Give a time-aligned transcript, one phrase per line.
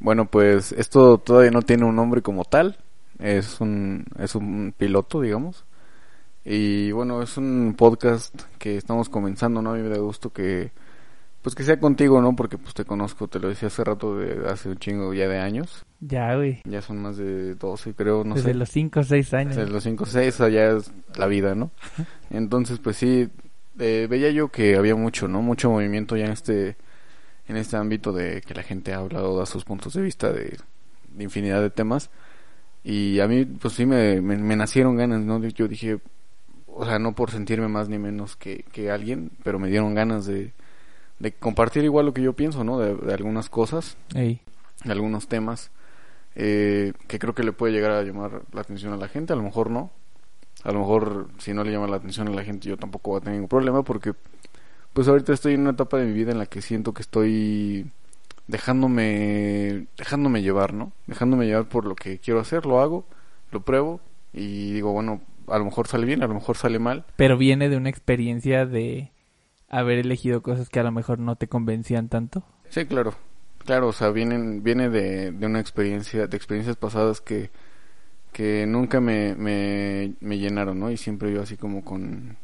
[0.00, 2.78] Bueno, pues esto todavía no tiene un nombre como tal.
[3.18, 5.64] Es un, es un piloto, digamos.
[6.44, 9.72] Y bueno, es un podcast que estamos comenzando, ¿no?
[9.72, 10.72] A mí me da gusto que,
[11.42, 12.34] pues que sea contigo, ¿no?
[12.34, 15.38] Porque pues te conozco, te lo decía hace rato, de hace un chingo ya de
[15.38, 15.84] años.
[16.00, 16.62] Ya, güey.
[16.64, 18.54] Ya son más de 12, creo, no Desde sé.
[18.54, 19.56] los 5 o 6 años.
[19.56, 21.70] Desde los 5 o 6, ya es la vida, ¿no?
[22.30, 23.28] Entonces, pues sí,
[23.78, 25.42] eh, veía yo que había mucho, ¿no?
[25.42, 26.76] Mucho movimiento ya en este,
[27.50, 30.56] en este ámbito de que la gente ha hablado, da sus puntos de vista de,
[31.12, 32.10] de infinidad de temas.
[32.84, 35.44] Y a mí, pues sí, me, me, me nacieron ganas, ¿no?
[35.44, 35.98] Yo dije,
[36.68, 40.26] o sea, no por sentirme más ni menos que, que alguien, pero me dieron ganas
[40.26, 40.52] de,
[41.18, 42.78] de compartir igual lo que yo pienso, ¿no?
[42.78, 44.40] De, de algunas cosas, Ey.
[44.84, 45.72] de algunos temas,
[46.36, 49.36] eh, que creo que le puede llegar a llamar la atención a la gente, a
[49.36, 49.90] lo mejor no.
[50.62, 53.18] A lo mejor si no le llama la atención a la gente yo tampoco voy
[53.18, 54.12] a tener ningún problema porque
[54.92, 57.90] pues ahorita estoy en una etapa de mi vida en la que siento que estoy
[58.46, 60.92] dejándome dejándome llevar, ¿no?
[61.06, 63.04] Dejándome llevar por lo que quiero hacer, lo hago,
[63.52, 64.00] lo pruebo
[64.32, 67.04] y digo, bueno, a lo mejor sale bien, a lo mejor sale mal.
[67.16, 69.12] Pero viene de una experiencia de
[69.68, 72.44] haber elegido cosas que a lo mejor no te convencían tanto.
[72.68, 73.14] Sí, claro.
[73.64, 77.50] Claro, o sea, vienen, viene de, de una experiencia, de experiencias pasadas que,
[78.32, 80.90] que nunca me, me, me llenaron, ¿no?
[80.90, 82.38] Y siempre yo así como con,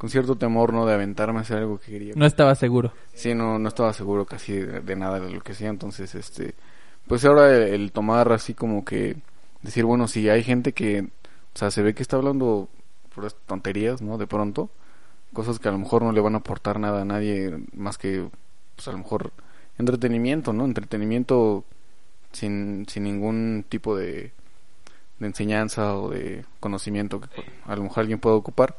[0.00, 0.86] con cierto temor, ¿no?
[0.86, 2.14] De aventarme a hacer algo que quería.
[2.16, 2.94] No estaba seguro.
[3.12, 6.54] Sí, no, no estaba seguro casi de, de nada de lo que hacía, entonces, este,
[7.06, 9.18] pues ahora el, el tomar así como que,
[9.60, 12.70] decir, bueno, si hay gente que, o sea, se ve que está hablando
[13.14, 14.16] puras tonterías, ¿no?
[14.16, 14.70] De pronto,
[15.34, 18.26] cosas que a lo mejor no le van a aportar nada a nadie más que,
[18.76, 19.32] pues a lo mejor
[19.76, 20.64] entretenimiento, ¿no?
[20.64, 21.62] Entretenimiento
[22.32, 24.32] sin, sin ningún tipo de,
[25.18, 27.28] de enseñanza o de conocimiento que
[27.66, 28.76] a lo mejor alguien pueda ocupar,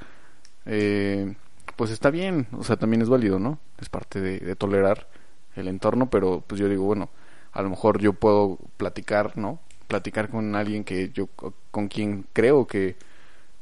[0.66, 1.36] eh,
[1.76, 3.59] pues está bien, o sea, también es válido, ¿no?
[3.80, 5.08] Es parte de, de tolerar
[5.56, 7.09] el entorno, pero pues yo digo, bueno,
[7.52, 9.59] a lo mejor yo puedo platicar, ¿no?
[9.88, 11.28] Platicar con alguien que yo,
[11.72, 12.95] con quien creo que,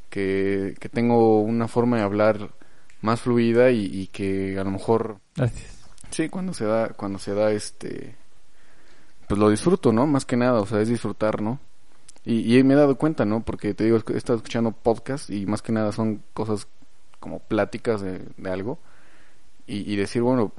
[0.09, 2.51] que, que tengo una forma de hablar
[3.01, 5.79] más fluida y, y que a lo mejor Gracias.
[6.11, 8.15] Sí, cuando se da, cuando se da este,
[9.27, 10.07] pues lo disfruto, ¿no?
[10.07, 11.59] Más que nada, o sea, es disfrutar, ¿no?
[12.25, 13.41] Y, y me he dado cuenta, ¿no?
[13.41, 16.67] Porque te digo, he estado escuchando podcasts y más que nada son cosas
[17.19, 18.79] como pláticas de, de algo
[19.67, 20.51] y, y decir, bueno,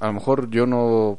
[0.00, 1.18] a lo mejor yo no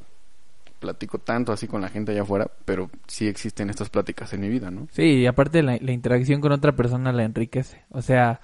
[0.79, 4.49] platico tanto así con la gente allá afuera, pero sí existen estas pláticas en mi
[4.49, 4.87] vida, ¿no?
[4.91, 7.83] Sí, y aparte la, la interacción con otra persona la enriquece.
[7.89, 8.41] O sea,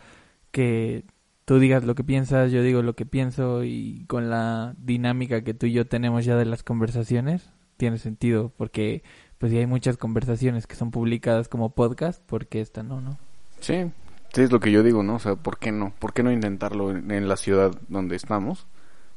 [0.52, 1.04] que
[1.46, 5.54] tú digas lo que piensas, yo digo lo que pienso y con la dinámica que
[5.54, 9.04] tú y yo tenemos ya de las conversaciones, tiene sentido porque
[9.38, 13.18] pues ya hay muchas conversaciones que son publicadas como podcast, porque esta no, ¿no?
[13.60, 13.92] Sí,
[14.34, 15.16] sí es lo que yo digo, ¿no?
[15.16, 15.94] O sea, ¿por qué no?
[16.00, 18.68] ¿Por qué no intentarlo en, en la ciudad donde estamos?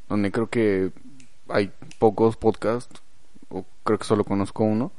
[0.08, 0.92] Donde creo que
[1.48, 3.02] hay pocos podcasts,
[3.48, 4.92] o creo que solo conozco uno,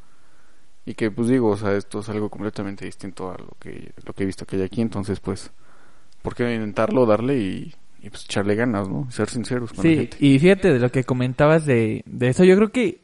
[0.86, 4.14] y que pues digo, o sea, esto es algo completamente distinto a lo que, lo
[4.14, 5.52] que he visto que hay aquí, entonces pues,
[6.22, 9.10] ¿por qué no intentarlo, darle y, y pues echarle ganas, ¿no?
[9.12, 10.18] Ser sinceros con la Sí, gente.
[10.20, 13.02] y fíjate de lo que comentabas de, de eso, yo creo que,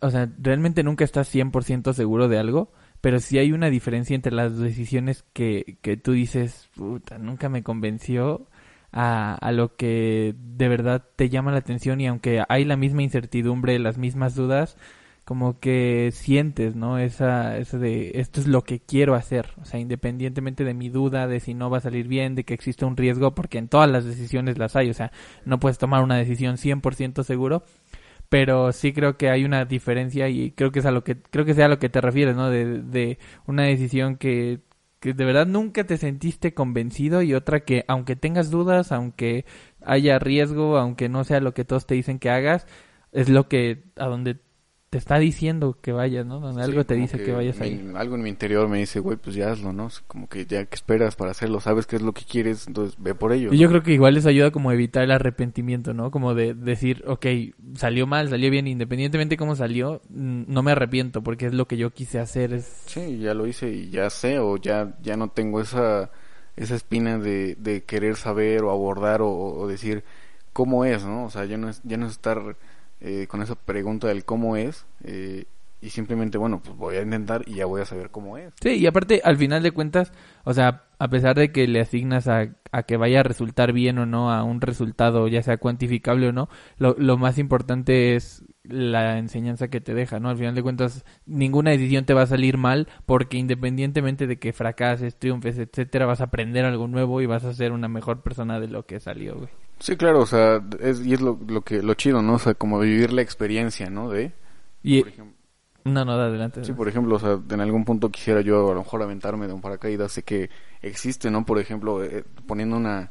[0.00, 2.70] o sea, realmente nunca estás 100% seguro de algo,
[3.06, 7.62] pero sí hay una diferencia entre las decisiones que, que tú dices, puta, nunca me
[7.62, 8.48] convenció,
[8.90, 13.04] a, a lo que de verdad te llama la atención y aunque hay la misma
[13.04, 14.76] incertidumbre, las mismas dudas,
[15.26, 16.98] como que sientes, ¿no?
[16.98, 21.26] Esa, esa de esto es lo que quiero hacer, o sea, independientemente de mi duda,
[21.26, 23.90] de si no va a salir bien, de que existe un riesgo, porque en todas
[23.90, 25.10] las decisiones las hay, o sea,
[25.44, 27.64] no puedes tomar una decisión 100% seguro,
[28.28, 31.44] pero sí creo que hay una diferencia y creo que es a lo que creo
[31.44, 32.50] que sea lo que te refieres, ¿no?
[32.50, 34.60] De, de una decisión que
[35.00, 39.44] que de verdad nunca te sentiste convencido y otra que aunque tengas dudas, aunque
[39.84, 42.66] haya riesgo, aunque no sea lo que todos te dicen que hagas,
[43.12, 44.38] es lo que a donde
[44.96, 46.40] te está diciendo que vayas, ¿no?
[46.40, 47.92] Donde Sí, algo te dice que, vayas mi- ahí.
[47.96, 49.90] Algo en mi interior me dice, güey, pues ya hazlo, ¿no?
[50.06, 53.14] Como que ya que esperas para hacerlo, sabes qué es lo que quieres, entonces ve
[53.14, 53.52] por ello.
[53.52, 56.10] Y yo creo que igual les ayuda como a evitar el arrepentimiento, ¿no?
[56.10, 57.26] Como de decir, ok,
[57.74, 61.90] salió mal, salió bien, independientemente cómo salió, no me arrepiento porque es lo que yo
[61.90, 62.64] quise hacer, es...
[62.86, 66.10] Sí, ya lo hice y ya sé, o ya, ya no tengo esa,
[66.56, 70.04] esa espina de, de querer saber o abordar o, o decir
[70.54, 71.26] cómo es, ¿no?
[71.26, 72.56] O sea, ya no es, ya no es estar
[73.00, 75.44] eh, con esa pregunta del cómo es eh,
[75.80, 78.52] y simplemente, bueno, pues voy a intentar y ya voy a saber cómo es.
[78.60, 80.12] Sí, y aparte, al final de cuentas,
[80.44, 83.98] o sea, a pesar de que le asignas a, a que vaya a resultar bien
[83.98, 86.48] o no, a un resultado, ya sea cuantificable o no,
[86.78, 90.30] lo, lo más importante es la enseñanza que te deja, ¿no?
[90.30, 94.52] Al final de cuentas, ninguna decisión te va a salir mal porque independientemente de que
[94.52, 98.58] fracases, triunfes, etcétera, vas a aprender algo nuevo y vas a ser una mejor persona
[98.58, 99.50] de lo que salió, güey.
[99.78, 102.34] Sí, claro, o sea, es, y es lo, lo que, lo chido, ¿no?
[102.34, 104.10] O sea, como vivir la experiencia, ¿no?
[104.10, 104.32] De,
[104.82, 105.34] Y, por ejemplo,
[105.84, 106.64] No, no, adelante.
[106.64, 109.52] Sí, por ejemplo, o sea, en algún punto quisiera yo a lo mejor aventarme de
[109.52, 110.50] un paracaídas, sé que
[110.82, 111.44] existe, ¿no?
[111.44, 113.10] Por ejemplo, eh, poniendo una,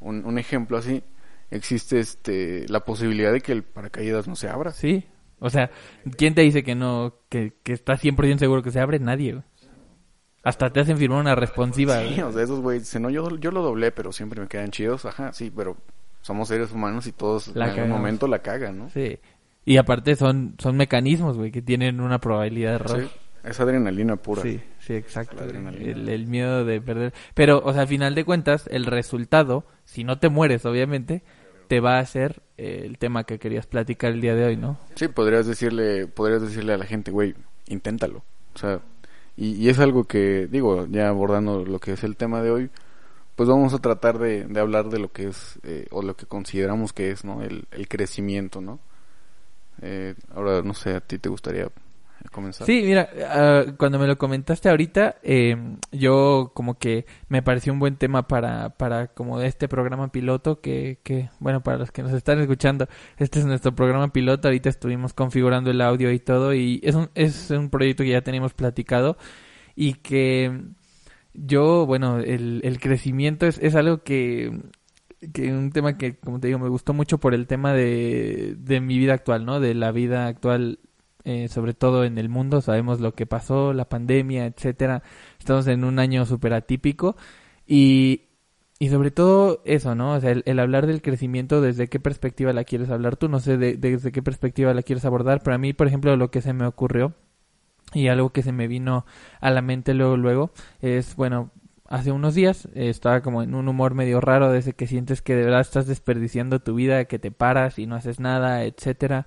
[0.00, 1.02] un, un, ejemplo así,
[1.50, 4.72] existe este la posibilidad de que el paracaídas no se abra.
[4.72, 5.06] Sí,
[5.40, 5.70] o sea,
[6.16, 8.98] ¿quién te dice que no, que, que está 100% seguro que se abre?
[8.98, 9.44] Nadie, güey.
[10.42, 12.00] Hasta te hacen firmar una responsiva.
[12.02, 14.70] Sí, o sea, esos güeyes dicen, no, yo, yo lo doblé, pero siempre me quedan
[14.70, 15.04] chidos.
[15.04, 15.76] Ajá, sí, pero
[16.22, 18.90] somos seres humanos y todos La en algún momento la cagan, ¿no?
[18.90, 19.18] Sí.
[19.64, 23.00] Y aparte son, son mecanismos, güey, que tienen una probabilidad de error.
[23.02, 23.10] Sí,
[23.44, 24.42] es adrenalina pura.
[24.42, 25.44] Sí, sí, exacto.
[25.44, 27.12] El miedo de perder.
[27.34, 31.22] Pero, o sea, al final de cuentas, el resultado, si no te mueres, obviamente,
[31.68, 34.78] te va a hacer eh, el tema que querías platicar el día de hoy, ¿no?
[34.96, 37.34] Sí, podrías decirle, podrías decirle a la gente, güey,
[37.68, 38.24] inténtalo.
[38.54, 38.80] O sea,
[39.36, 42.70] y, y es algo que, digo, ya abordando lo que es el tema de hoy,
[43.40, 46.26] pues vamos a tratar de, de hablar de lo que es, eh, o lo que
[46.26, 47.40] consideramos que es, ¿no?
[47.42, 48.80] El, el crecimiento, ¿no?
[49.80, 51.68] Eh, ahora, no sé, ¿a ti te gustaría
[52.32, 52.66] comenzar?
[52.66, 55.56] Sí, mira, ah, cuando me lo comentaste ahorita, eh,
[55.90, 60.98] yo como que me pareció un buen tema para, para como este programa piloto que,
[61.02, 65.14] que, bueno, para los que nos están escuchando, este es nuestro programa piloto, ahorita estuvimos
[65.14, 69.16] configurando el audio y todo y es un, es un proyecto que ya teníamos platicado
[69.74, 70.74] y que
[71.34, 74.52] yo, bueno, el, el crecimiento es, es algo que
[75.32, 78.80] que un tema que, como te digo, me gustó mucho por el tema de, de
[78.80, 79.60] mi vida actual, ¿no?
[79.60, 80.78] De la vida actual,
[81.24, 82.60] eh, sobre todo en el mundo.
[82.60, 85.02] Sabemos lo que pasó, la pandemia, etcétera.
[85.38, 87.16] Estamos en un año súper atípico.
[87.66, 88.22] Y,
[88.78, 90.14] y sobre todo eso, ¿no?
[90.14, 93.40] O sea, el, el, hablar del crecimiento, desde qué perspectiva la quieres hablar tú, no
[93.40, 96.40] sé de, desde qué perspectiva la quieres abordar, pero a mí, por ejemplo, lo que
[96.40, 97.14] se me ocurrió
[97.92, 99.04] y algo que se me vino
[99.40, 101.50] a la mente luego, luego, es, bueno,
[101.90, 105.34] hace unos días eh, estaba como en un humor medio raro desde que sientes que
[105.34, 109.26] de verdad estás desperdiciando tu vida, que te paras y no haces nada, etcétera.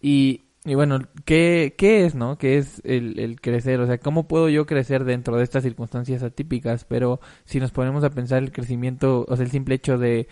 [0.00, 2.38] Y, y bueno, ¿qué, ¿qué es, no?
[2.38, 3.80] ¿Qué es el, el crecer?
[3.80, 6.84] O sea, ¿cómo puedo yo crecer dentro de estas circunstancias atípicas?
[6.84, 10.28] Pero si nos ponemos a pensar el crecimiento, o sea, el simple hecho de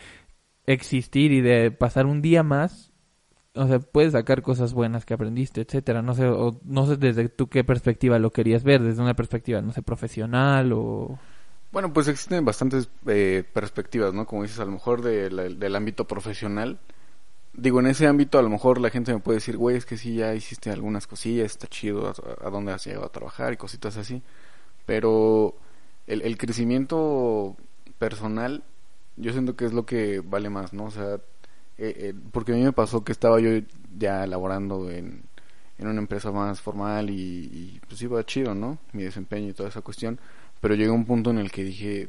[0.66, 2.92] existir y de pasar un día más,
[3.56, 6.02] o sea, puedes sacar cosas buenas que aprendiste, etcétera.
[6.02, 9.60] No sé, o, no sé desde tú qué perspectiva lo querías ver, desde una perspectiva,
[9.60, 11.18] no sé, profesional o...
[11.72, 14.26] Bueno, pues existen bastantes eh, perspectivas, ¿no?
[14.26, 16.78] Como dices, a lo mejor del ámbito profesional.
[17.52, 19.96] Digo, en ese ámbito a lo mejor la gente me puede decir, güey, es que
[19.96, 22.14] sí, ya hiciste algunas cosillas, está chido a,
[22.46, 24.22] a dónde has llegado a trabajar y cositas así.
[24.84, 25.56] Pero
[26.06, 27.56] el, el crecimiento
[27.98, 28.62] personal,
[29.16, 30.84] yo siento que es lo que vale más, ¿no?
[30.84, 31.18] O sea,
[31.78, 33.50] eh, eh, porque a mí me pasó que estaba yo
[33.98, 35.22] ya laborando en,
[35.78, 38.78] en una empresa más formal y, y pues iba chido, ¿no?
[38.92, 40.18] Mi desempeño y toda esa cuestión
[40.60, 42.08] pero llegó un punto en el que dije,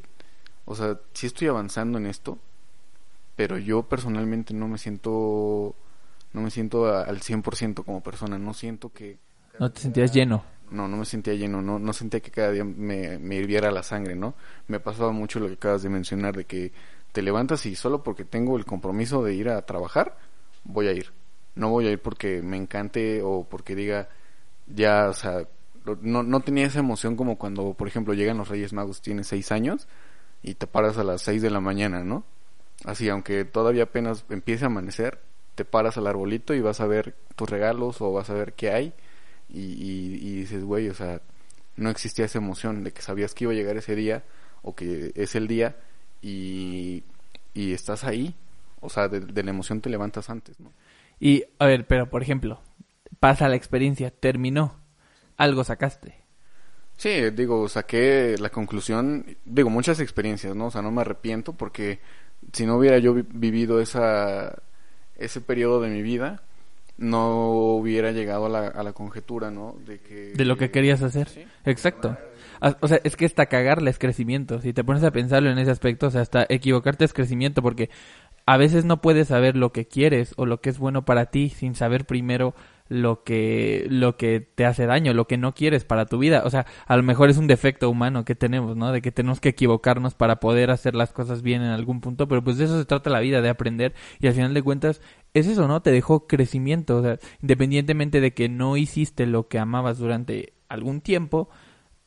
[0.64, 2.38] o sea, sí estoy avanzando en esto,
[3.36, 5.74] pero yo personalmente no me siento,
[6.32, 9.18] no me siento a, al 100% como persona, no siento que...
[9.58, 10.44] No te sentías lleno.
[10.70, 13.82] No, no me sentía lleno, no, no sentía que cada día me, me hirviera la
[13.82, 14.34] sangre, ¿no?
[14.66, 16.72] Me pasaba mucho lo que acabas de mencionar, de que
[17.12, 20.16] te levantas y solo porque tengo el compromiso de ir a trabajar,
[20.64, 21.12] voy a ir.
[21.54, 24.08] No voy a ir porque me encante o porque diga,
[24.66, 25.46] ya, o sea,
[26.02, 29.50] no, no tenía esa emoción como cuando, por ejemplo, llegan los Reyes Magos, tienes seis
[29.50, 29.88] años
[30.42, 32.24] y te paras a las seis de la mañana, ¿no?
[32.84, 35.20] Así, aunque todavía apenas empiece a amanecer,
[35.54, 38.70] te paras al arbolito y vas a ver tus regalos o vas a ver qué
[38.70, 38.92] hay
[39.48, 41.20] y, y, y dices, güey, o sea,
[41.76, 44.22] no existía esa emoción de que sabías que iba a llegar ese día
[44.62, 45.76] o que es el día
[46.22, 47.02] y,
[47.54, 48.34] y estás ahí,
[48.80, 50.72] o sea, de, de la emoción te levantas antes, ¿no?
[51.20, 52.60] Y, a ver, pero por ejemplo,
[53.20, 54.76] pasa la experiencia, terminó,
[55.36, 56.14] algo sacaste.
[56.96, 60.66] Sí, digo, saqué la conclusión, digo, muchas experiencias, ¿no?
[60.66, 62.00] O sea, no me arrepiento porque
[62.52, 64.62] si no hubiera yo vi vivido esa,
[65.16, 66.42] ese periodo de mi vida,
[66.96, 69.76] no hubiera llegado a la, a la conjetura, ¿no?
[69.86, 70.32] De que...
[70.34, 71.28] De lo que querías hacer.
[71.28, 71.44] Sí.
[71.64, 72.16] Exacto.
[72.80, 74.60] O sea, es que hasta cagarle es crecimiento.
[74.60, 77.90] Si te pones a pensarlo en ese aspecto, o sea, hasta equivocarte es crecimiento porque
[78.46, 81.50] a veces no puedes saber lo que quieres o lo que es bueno para ti
[81.50, 82.54] sin saber primero
[82.88, 86.42] lo que lo que te hace daño, lo que no quieres para tu vida.
[86.44, 88.90] O sea, a lo mejor es un defecto humano que tenemos, ¿no?
[88.90, 92.42] De que tenemos que equivocarnos para poder hacer las cosas bien en algún punto, pero
[92.42, 95.02] pues de eso se trata la vida, de aprender y al final de cuentas
[95.34, 95.82] es eso, ¿no?
[95.82, 101.00] Te dejó crecimiento, o sea, independientemente de que no hiciste lo que amabas durante algún
[101.02, 101.50] tiempo,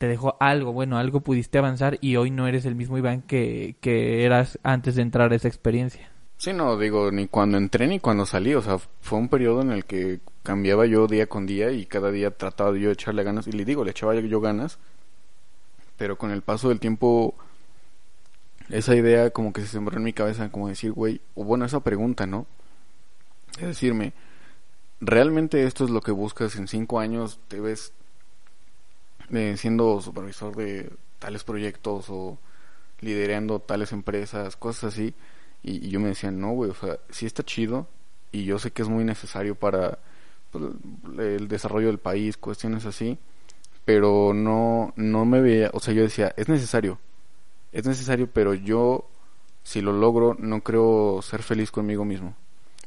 [0.02, 3.76] te dejó algo, bueno, algo pudiste avanzar y hoy no eres el mismo Iván que,
[3.80, 6.10] que eras antes de entrar a esa experiencia.
[6.38, 9.70] Sí, no, digo, ni cuando entré ni cuando salí, o sea, fue un periodo en
[9.70, 13.46] el que cambiaba yo día con día y cada día trataba yo de echarle ganas,
[13.46, 14.80] y le digo, le echaba yo ganas,
[15.96, 17.36] pero con el paso del tiempo,
[18.70, 21.78] esa idea como que se sembró en mi cabeza, como decir, güey, o bueno, esa
[21.78, 22.46] pregunta, ¿no?
[23.52, 24.14] Es decirme,
[25.00, 27.92] realmente esto es lo que buscas en cinco años, te ves
[29.32, 32.38] eh, siendo supervisor de tales proyectos o
[33.00, 35.14] liderando tales empresas, cosas así.
[35.62, 37.88] Y, yo me decía, no, güey, o sea, sí está chido
[38.32, 39.98] y yo sé que es muy necesario para
[40.50, 40.64] pues,
[41.18, 43.18] el desarrollo del país, cuestiones así,
[43.84, 46.98] pero no, no me veía, o sea, yo decía, es necesario,
[47.72, 49.08] es necesario, pero yo,
[49.62, 52.34] si lo logro, no creo ser feliz conmigo mismo.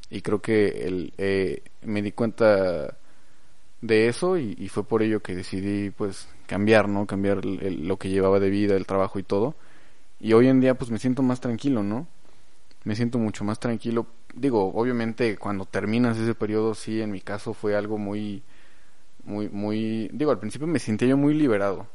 [0.10, 2.98] Y creo que el, eh, me di cuenta
[3.82, 7.06] de eso y, fue por ello que decidí pues cambiar, ¿no?
[7.06, 9.56] Cambiar lo que llevaba de vida, el trabajo y todo.
[10.20, 12.08] Y hoy en día pues me siento más tranquilo, ¿no?
[12.84, 14.08] Me siento mucho más tranquilo.
[14.34, 18.44] Digo, obviamente cuando terminas ese periodo sí, en mi caso fue algo muy,
[19.24, 21.88] muy, muy, digo, al principio me sentía yo muy liberado.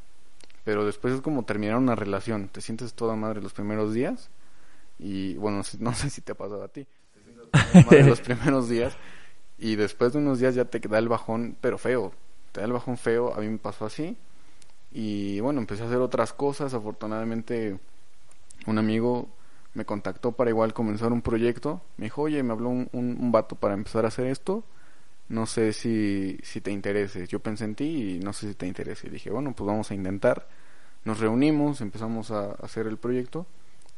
[0.64, 2.49] Pero después es como terminar una relación.
[2.49, 4.30] Te sientes toda madre los primeros días.
[4.99, 6.87] Y bueno, no sé si te ha pasado a ti.
[8.07, 8.97] los primeros días
[9.61, 12.12] y después de unos días ya te da el bajón, pero feo,
[12.52, 14.16] te da el bajón feo, a mí me pasó así
[14.92, 17.78] y bueno, empecé a hacer otras cosas, afortunadamente
[18.66, 19.28] un amigo
[19.75, 23.54] me contactó para igual comenzar un proyecto, me dijo, oye, me habló un, un, vato
[23.54, 24.64] para empezar a hacer esto,
[25.28, 28.66] no sé si, si te interese, yo pensé en ti y no sé si te
[28.66, 30.49] interese, y dije, bueno, pues vamos a intentar,
[31.04, 33.47] nos reunimos, empezamos a hacer el proyecto.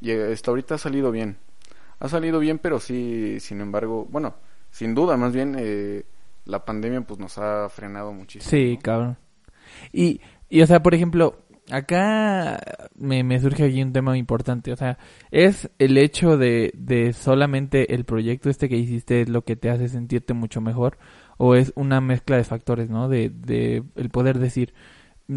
[0.01, 1.39] Y hasta ahorita ha salido bien,
[2.01, 4.35] ha salido bien, pero sí, sin embargo, bueno,
[4.71, 6.05] sin duda, más bien eh,
[6.45, 8.51] la pandemia pues nos ha frenado muchísimo.
[8.51, 9.17] Sí, cabrón.
[9.93, 10.21] Y,
[10.53, 11.39] y, o sea, por ejemplo,
[11.71, 12.61] acá
[12.95, 14.99] me, me surge aquí un tema importante, o sea,
[15.31, 19.71] es el hecho de, de solamente el proyecto este que hiciste es lo que te
[19.71, 20.99] hace sentirte mucho mejor
[21.39, 23.09] o es una mezcla de factores, ¿no?
[23.09, 24.75] De, de el poder decir,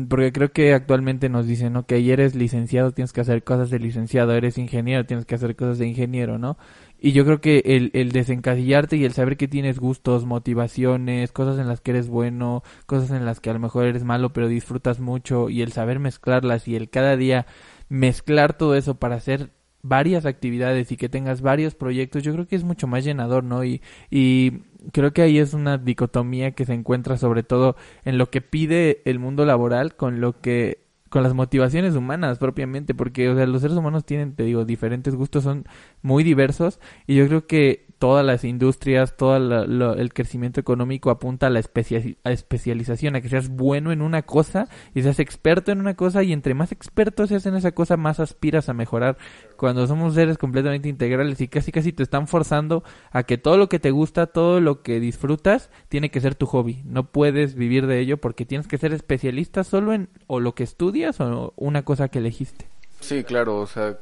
[0.10, 1.86] porque creo que actualmente nos dicen, ¿no?
[1.86, 5.78] Que eres licenciado, tienes que hacer cosas de licenciado, eres ingeniero, tienes que hacer cosas
[5.78, 6.58] de ingeniero, ¿no?
[7.06, 11.60] Y yo creo que el, el desencasillarte y el saber que tienes gustos, motivaciones, cosas
[11.60, 14.48] en las que eres bueno, cosas en las que a lo mejor eres malo pero
[14.48, 17.46] disfrutas mucho y el saber mezclarlas y el cada día
[17.90, 19.52] mezclar todo eso para hacer
[19.84, 23.64] varias actividades y que tengas varios proyectos, yo creo que es mucho más llenador, ¿no?
[23.64, 28.32] Y, y creo que ahí es una dicotomía que se encuentra sobre todo en lo
[28.32, 30.85] que pide el mundo laboral con lo que
[31.16, 35.16] con las motivaciones humanas propiamente, porque o sea, los seres humanos tienen, te digo, diferentes
[35.16, 35.64] gustos, son
[36.02, 41.50] muy diversos y yo creo que todas las industrias, todo el crecimiento económico apunta a
[41.50, 46.24] la especialización, a que seas bueno en una cosa y seas experto en una cosa
[46.24, 49.18] y entre más experto seas en esa cosa, más aspiras a mejorar.
[49.58, 53.70] Cuando somos seres completamente integrales y casi casi te están forzando a que todo lo
[53.70, 56.82] que te gusta, todo lo que disfrutas, tiene que ser tu hobby.
[56.86, 60.64] No puedes vivir de ello porque tienes que ser especialista solo en o lo que
[60.64, 62.68] estudias o una cosa que elegiste.
[63.00, 64.00] Sí, claro, o sea,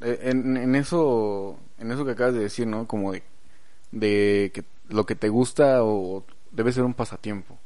[0.00, 2.86] e, en eso en eso que acabas de decir, ¿no?
[2.86, 3.22] Como de,
[3.92, 7.58] de que lo que te gusta o debe ser un pasatiempo.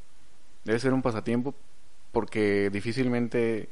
[0.65, 1.55] Debe ser un pasatiempo
[2.11, 3.69] porque difícilmente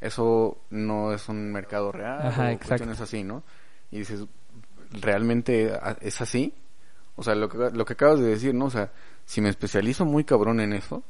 [0.00, 3.42] eso no es un mercado real Ajá, o es así, ¿no?
[3.90, 4.24] Y dices,
[4.90, 6.52] ¿realmente es así?
[7.16, 8.66] O sea, lo que, lo que acabas de decir, ¿no?
[8.66, 8.90] O sea,
[9.24, 11.02] si me especializo muy cabrón en eso,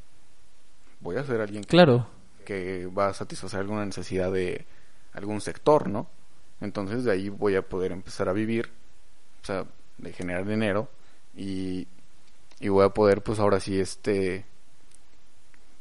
[1.01, 2.07] voy a ser alguien claro.
[2.45, 4.65] que va a satisfacer alguna necesidad de
[5.13, 6.07] algún sector, ¿no?
[6.61, 8.69] Entonces de ahí voy a poder empezar a vivir,
[9.43, 9.65] o sea,
[9.97, 10.89] de generar dinero
[11.35, 11.87] y,
[12.59, 14.45] y voy a poder pues ahora sí este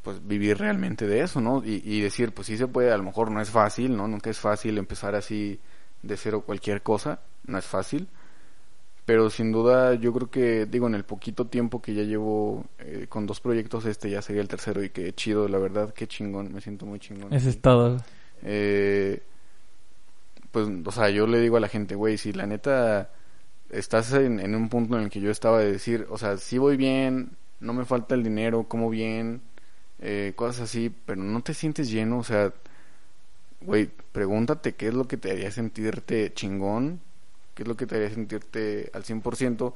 [0.03, 1.65] pues vivir realmente de eso, ¿no?
[1.65, 4.07] Y, y decir, pues sí se puede, a lo mejor no es fácil, ¿no?
[4.07, 5.59] Nunca es fácil empezar así
[6.03, 8.07] de cero cualquier cosa, no es fácil,
[9.05, 13.07] pero sin duda yo creo que, digo, en el poquito tiempo que ya llevo eh,
[13.09, 16.53] con dos proyectos, este ya sería el tercero y qué chido, la verdad, qué chingón,
[16.53, 17.33] me siento muy chingón.
[17.33, 17.99] Ese es todo.
[18.43, 19.23] Eh,
[20.57, 23.11] pues, o sea, yo le digo a la gente, güey, si la neta
[23.69, 26.79] estás en, un punto en el que yo estaba de decir, o sea, sí voy
[26.79, 29.43] bien, no me falta el dinero, como bien,
[30.01, 32.55] eh, cosas así, pero no te sientes lleno, o sea,
[33.61, 37.01] güey, pregúntate qué es lo que te haría sentirte chingón,
[37.55, 39.75] qué es lo que te haría sentirte al 100%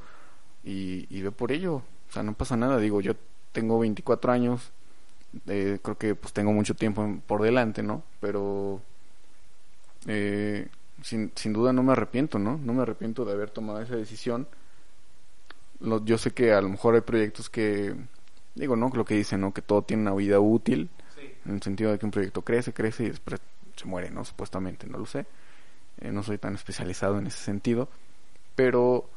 [0.64, 1.74] y, y ve por ello,
[2.08, 3.16] o sea, no pasa nada, digo, yo
[3.52, 4.72] tengo 24 años,
[5.46, 8.02] eh, creo que pues tengo mucho tiempo por delante, ¿no?
[8.20, 8.80] Pero
[10.06, 10.68] eh,
[11.02, 12.58] sin, sin duda no me arrepiento, ¿no?
[12.58, 14.46] No me arrepiento de haber tomado esa decisión.
[16.04, 17.94] yo sé que a lo mejor hay proyectos que,
[18.54, 18.90] digo, ¿no?
[18.94, 19.52] Lo que dicen, ¿no?
[19.52, 20.90] Que todo tiene una vida útil,
[21.44, 23.40] en el sentido de que un proyecto crece, crece y después
[23.76, 24.24] se muere, ¿no?
[24.24, 25.26] Supuestamente, no lo sé.
[26.00, 27.88] Eh, no soy tan especializado en ese sentido.
[28.54, 29.08] Pero,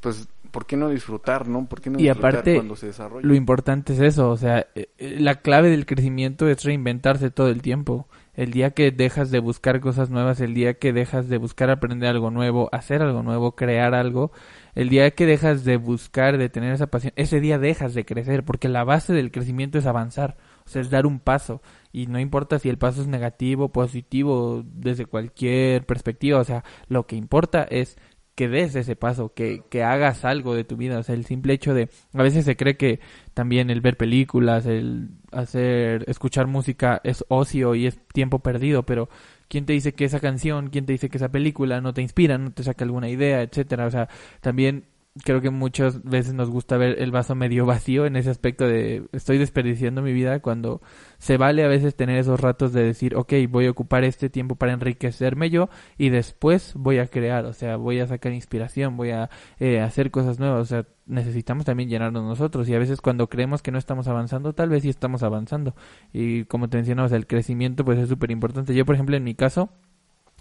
[0.00, 1.66] pues, ¿por qué no disfrutar, no?
[1.66, 3.26] ¿Por qué no y aparte, cuando se desarrolla?
[3.26, 4.88] Lo importante es eso, o sea, eh,
[5.18, 9.80] la clave del crecimiento es reinventarse todo el tiempo El día que dejas de buscar
[9.80, 13.94] cosas nuevas, el día que dejas de buscar aprender algo nuevo, hacer algo nuevo, crear
[13.94, 14.32] algo,
[14.74, 18.44] el día que dejas de buscar, de tener esa pasión, ese día dejas de crecer,
[18.44, 21.60] porque la base del crecimiento es avanzar, o sea, es dar un paso.
[21.92, 27.06] Y no importa si el paso es negativo, positivo, desde cualquier perspectiva, o sea, lo
[27.06, 27.98] que importa es
[28.40, 30.98] que des ese paso, que, que hagas algo de tu vida.
[30.98, 32.98] O sea, el simple hecho de, a veces se cree que
[33.34, 39.10] también el ver películas, el hacer, escuchar música es ocio y es tiempo perdido, pero
[39.48, 42.38] ¿quién te dice que esa canción, quién te dice que esa película no te inspira,
[42.38, 43.84] no te saca alguna idea, etcétera?
[43.84, 44.08] O sea,
[44.40, 44.86] también
[45.24, 49.04] creo que muchas veces nos gusta ver el vaso medio vacío en ese aspecto de
[49.12, 50.80] estoy desperdiciando mi vida cuando
[51.18, 54.56] se vale a veces tener esos ratos de decir, ok, voy a ocupar este tiempo
[54.56, 59.10] para enriquecerme yo y después voy a crear, o sea, voy a sacar inspiración, voy
[59.10, 63.28] a eh, hacer cosas nuevas, o sea, necesitamos también llenarnos nosotros y a veces cuando
[63.28, 65.74] creemos que no estamos avanzando, tal vez sí estamos avanzando
[66.12, 68.74] y como te mencionabas, el crecimiento pues es súper importante.
[68.74, 69.70] Yo, por ejemplo, en mi caso,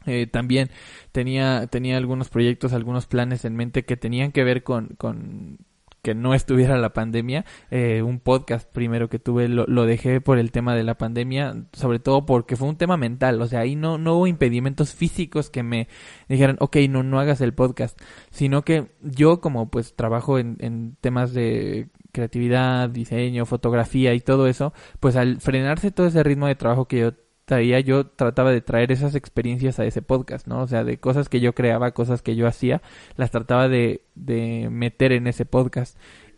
[0.06, 0.70] eh, también
[1.12, 5.60] tenía, tenía algunos proyectos, algunos planes en mente que tenían que ver con, con
[6.02, 7.46] que no estuviera la pandemia.
[7.72, 11.66] Eh, un podcast primero que tuve lo, lo, dejé por el tema de la pandemia,
[11.74, 13.42] sobre todo porque fue un tema mental.
[13.42, 15.88] O sea, ahí no, no hubo impedimentos físicos que me
[16.28, 18.00] dijeran, ok, no, no hagas el podcast.
[18.32, 24.48] Sino que yo como pues trabajo en, en temas de creatividad, diseño, fotografía y todo
[24.48, 27.14] eso, pues al frenarse todo ese ritmo de trabajo que yo
[27.50, 30.62] traía, yo trataba de traer esas experiencias a ese podcast, ¿no?
[30.62, 32.84] O sea, de cosas que yo creaba, cosas que yo hacía,
[33.18, 35.98] las trataba de, de meter en ese podcast.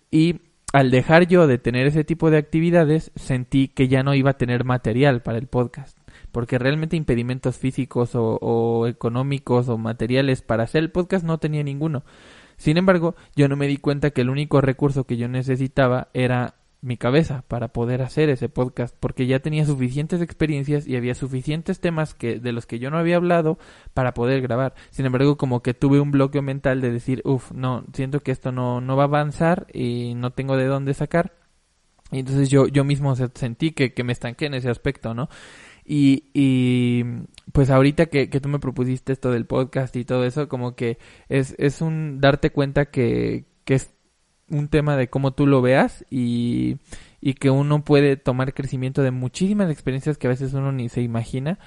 [0.10, 0.40] Y
[0.72, 4.38] al dejar yo de tener ese tipo de actividades, sentí que ya no iba a
[4.38, 5.98] tener material para el podcast.
[6.32, 11.62] Porque realmente impedimentos físicos o, o económicos o materiales para hacer el podcast no tenía
[11.62, 12.06] ninguno.
[12.56, 16.56] Sin embargo, yo no me di cuenta que el único recurso que yo necesitaba era
[16.82, 21.80] mi cabeza para poder hacer ese podcast porque ya tenía suficientes experiencias y había suficientes
[21.80, 23.60] temas que de los que yo no había hablado
[23.94, 24.74] para poder grabar.
[24.90, 28.52] Sin embargo, como que tuve un bloqueo mental de decir, uff, no, siento que esto
[28.52, 31.34] no, no va a avanzar y no tengo de dónde sacar.
[32.12, 35.30] Y entonces yo, yo mismo sentí que, que me estanqué en ese aspecto, ¿no?
[35.86, 37.04] Y, y
[37.54, 40.98] pues ahorita que, que tú me propusiste esto del podcast y todo eso, como que
[41.30, 43.94] es, es un darte cuenta que, que es
[44.52, 46.78] un tema de cómo tú lo veas y,
[47.22, 51.02] y que uno puede tomar crecimiento de muchísimas experiencias que a veces uno ni se
[51.02, 51.58] imagina.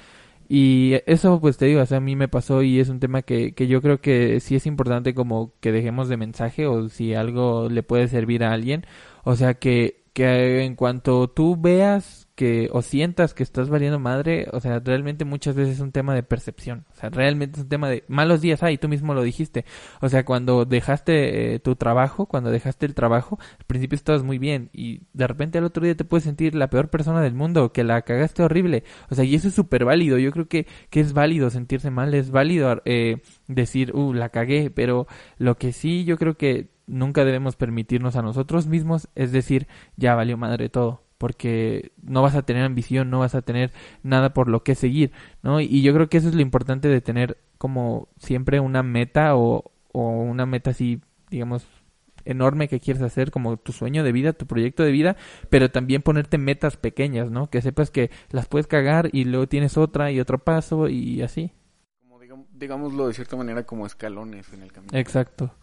[0.48, 3.22] Y eso, pues te digo, o sea, a mí me pasó y es un tema
[3.22, 7.14] que, que yo creo que sí es importante como que dejemos de mensaje o si
[7.14, 8.84] algo le puede servir a alguien.
[9.24, 14.48] O sea, que, que en cuanto tú veas que o sientas que estás valiendo madre,
[14.52, 17.68] o sea, realmente muchas veces es un tema de percepción, o sea, realmente es un
[17.68, 19.64] tema de malos días, ah, y tú mismo lo dijiste,
[20.00, 24.38] o sea, cuando dejaste eh, tu trabajo, cuando dejaste el trabajo, al principio estabas muy
[24.38, 24.70] bien.
[24.72, 27.84] Y de repente al otro día te puedes sentir la peor persona del mundo, que
[27.84, 31.12] la cagaste horrible, o sea, y eso es súper válido, yo creo que, que es
[31.12, 35.06] válido sentirse mal, es válido eh, decir, uh, la cagué, pero
[35.38, 40.14] lo que sí yo creo que nunca debemos permitirnos a nosotros mismos es decir, ya
[40.14, 44.46] valió madre todo porque no vas a tener ambición, no vas a tener nada por
[44.46, 45.10] lo que seguir,
[45.42, 45.58] ¿no?
[45.58, 49.72] Y yo creo que eso es lo importante de tener como siempre una meta o,
[49.92, 51.66] o una meta así, digamos,
[52.26, 55.16] enorme que quieres hacer, como tu sueño de vida, tu proyecto de vida,
[55.48, 57.48] pero también ponerte metas pequeñas, ¿no?
[57.48, 61.52] Que sepas que las puedes cagar y luego tienes otra y otro paso y así.
[62.02, 64.92] Como digamos, digámoslo de cierta manera como escalones en el camino.
[64.92, 65.54] Exacto.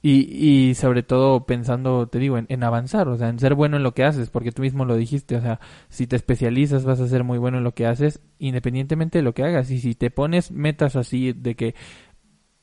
[0.00, 3.76] Y, y sobre todo pensando, te digo, en, en, avanzar, o sea, en ser bueno
[3.76, 5.58] en lo que haces, porque tú mismo lo dijiste, o sea,
[5.88, 9.34] si te especializas vas a ser muy bueno en lo que haces, independientemente de lo
[9.34, 9.70] que hagas.
[9.72, 11.74] Y si te pones metas así de que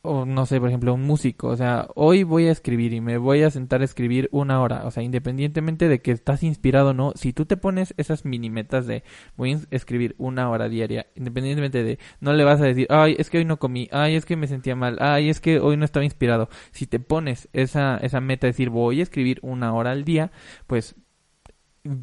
[0.06, 3.18] o no sé, por ejemplo, un músico, o sea, hoy voy a escribir y me
[3.18, 6.94] voy a sentar a escribir una hora, o sea, independientemente de que estás inspirado o
[6.94, 9.04] no, si tú te pones esas mini metas de
[9.36, 13.30] voy a escribir una hora diaria, independientemente de, no le vas a decir, ay, es
[13.30, 15.86] que hoy no comí, ay, es que me sentía mal, ay, es que hoy no
[15.86, 19.91] estaba inspirado, si te pones esa, esa meta de decir voy a escribir una hora
[19.91, 20.32] al día,
[20.68, 20.96] pues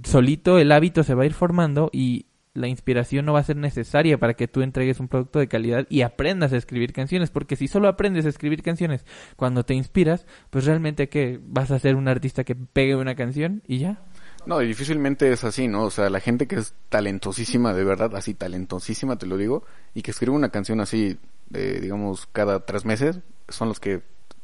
[0.05, 3.57] solito el hábito se va a ir formando y la inspiración no va a ser
[3.57, 7.57] necesaria para que tú entregues un producto de calidad y aprendas a escribir canciones, porque
[7.57, 11.97] si solo aprendes a escribir canciones cuando te inspiras, pues realmente que vas a ser
[11.97, 14.03] un artista que pegue una canción y ya.
[14.45, 15.85] No, y difícilmente es así, ¿no?
[15.85, 20.03] O sea, la gente que es talentosísima, de verdad, así talentosísima, te lo digo, y
[20.03, 24.03] que escribe una canción así, digamos, cada tres meses, son los que,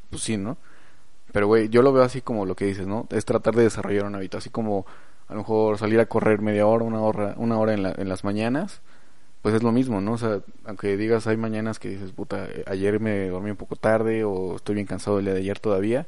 [0.08, 0.56] pues sí, ¿no?
[1.32, 3.06] Pero, güey, yo lo veo así como lo que dices, ¿no?
[3.10, 4.86] Es tratar de desarrollar un hábito, así como
[5.28, 8.08] a lo mejor salir a correr media hora, una hora, una hora en, la, en
[8.08, 8.80] las mañanas,
[9.42, 10.12] pues es lo mismo, ¿no?
[10.12, 13.76] O sea, aunque digas hay mañanas que dices, puta, eh, ayer me dormí un poco
[13.76, 16.06] tarde o estoy bien cansado el día de ayer todavía,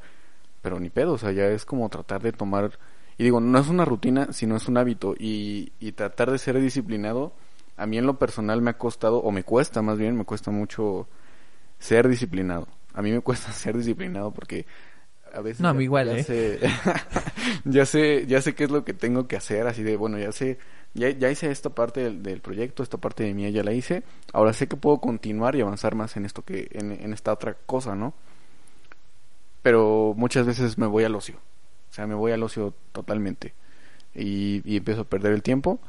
[0.62, 2.72] pero ni pedo, o sea, ya es como tratar de tomar,
[3.18, 6.60] y digo, no es una rutina, sino es un hábito, y, y tratar de ser
[6.60, 7.32] disciplinado
[7.80, 10.50] a mí en lo personal me ha costado, o me cuesta más bien, me cuesta
[10.50, 11.08] mucho
[11.78, 12.68] ser disciplinado.
[12.92, 14.66] A mí me cuesta ser disciplinado porque
[15.34, 16.24] a veces no, ya, igual, ya ¿eh?
[16.24, 16.60] sé,
[17.64, 20.32] ya sé, ya sé qué es lo que tengo que hacer, así de, bueno, ya
[20.32, 20.58] sé,
[20.94, 24.02] ya, ya hice esta parte del, del proyecto, esta parte de mí ya la hice,
[24.32, 27.54] ahora sé que puedo continuar y avanzar más en esto que, en, en esta otra
[27.66, 28.14] cosa, ¿no?
[29.62, 31.36] Pero muchas veces me voy al ocio,
[31.90, 33.54] o sea, me voy al ocio totalmente
[34.14, 35.80] y, y empiezo a perder el tiempo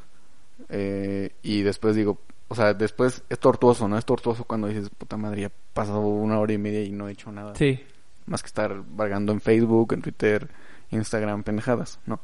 [0.68, 3.96] eh, y después digo, o sea, después es tortuoso, ¿no?
[3.96, 7.12] Es tortuoso cuando dices, puta madre, ya pasado una hora y media y no he
[7.12, 7.54] hecho nada.
[7.54, 7.80] Sí.
[8.26, 10.48] Más que estar vagando en Facebook, en Twitter,
[10.90, 12.20] Instagram, pendejadas, ¿no?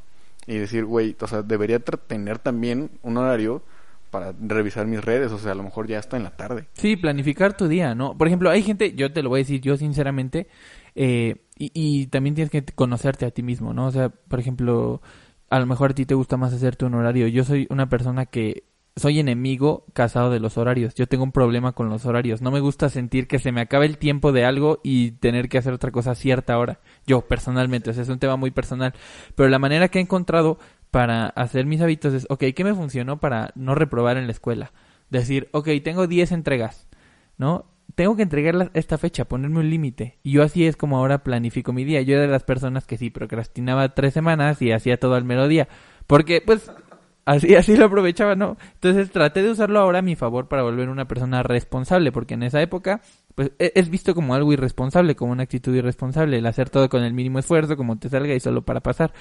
[0.47, 3.63] Y decir, güey, o sea, debería tener también un horario
[4.11, 6.69] para revisar mis redes, o sea, a lo mejor ya está en la tarde.
[6.73, 8.17] Sí, planificar tu día, ¿no?
[8.17, 10.49] Por ejemplo, hay gente, yo te lo voy a decir yo sinceramente,
[10.95, 13.87] eh, y, y también tienes que conocerte a ti mismo, ¿no?
[13.87, 15.03] O sea, por ejemplo,
[15.51, 17.27] a lo mejor a ti te gusta más hacerte un horario.
[17.27, 18.65] Yo soy una persona que
[18.99, 20.95] soy enemigo casado de los horarios.
[20.95, 22.43] Yo tengo un problema con los horarios.
[22.43, 25.59] No me gusta sentir que se me acaba el tiempo de algo y tener que
[25.59, 26.81] hacer otra cosa cierta hora.
[27.07, 28.95] Yo, personalmente, o sea, es un tema muy personal.
[29.35, 30.59] Pero la manera que he encontrado
[30.91, 34.73] para hacer mis hábitos es, ok, ¿qué me funcionó para no reprobar en la escuela?
[35.11, 36.89] Decir, ok, tengo 10 entregas,
[37.37, 37.67] ¿no?
[37.95, 40.19] Tengo que entregarlas esta fecha, ponerme un límite.
[40.23, 42.03] Y yo así es como ahora planifico mi día.
[42.03, 45.49] Yo era de las personas que sí procrastinaba tres semanas y hacía todo al mero
[45.49, 45.69] día.
[46.07, 46.71] Porque, pues,
[47.29, 48.57] así, así lo aprovechaba, ¿no?
[48.75, 52.43] Entonces traté de usarlo ahora a mi favor para volver una persona responsable, porque en
[52.43, 53.01] esa época,
[53.35, 57.03] pues, e- es visto como algo irresponsable, como una actitud irresponsable, el hacer todo con
[57.05, 59.13] el mínimo esfuerzo, como te salga y solo para pasar.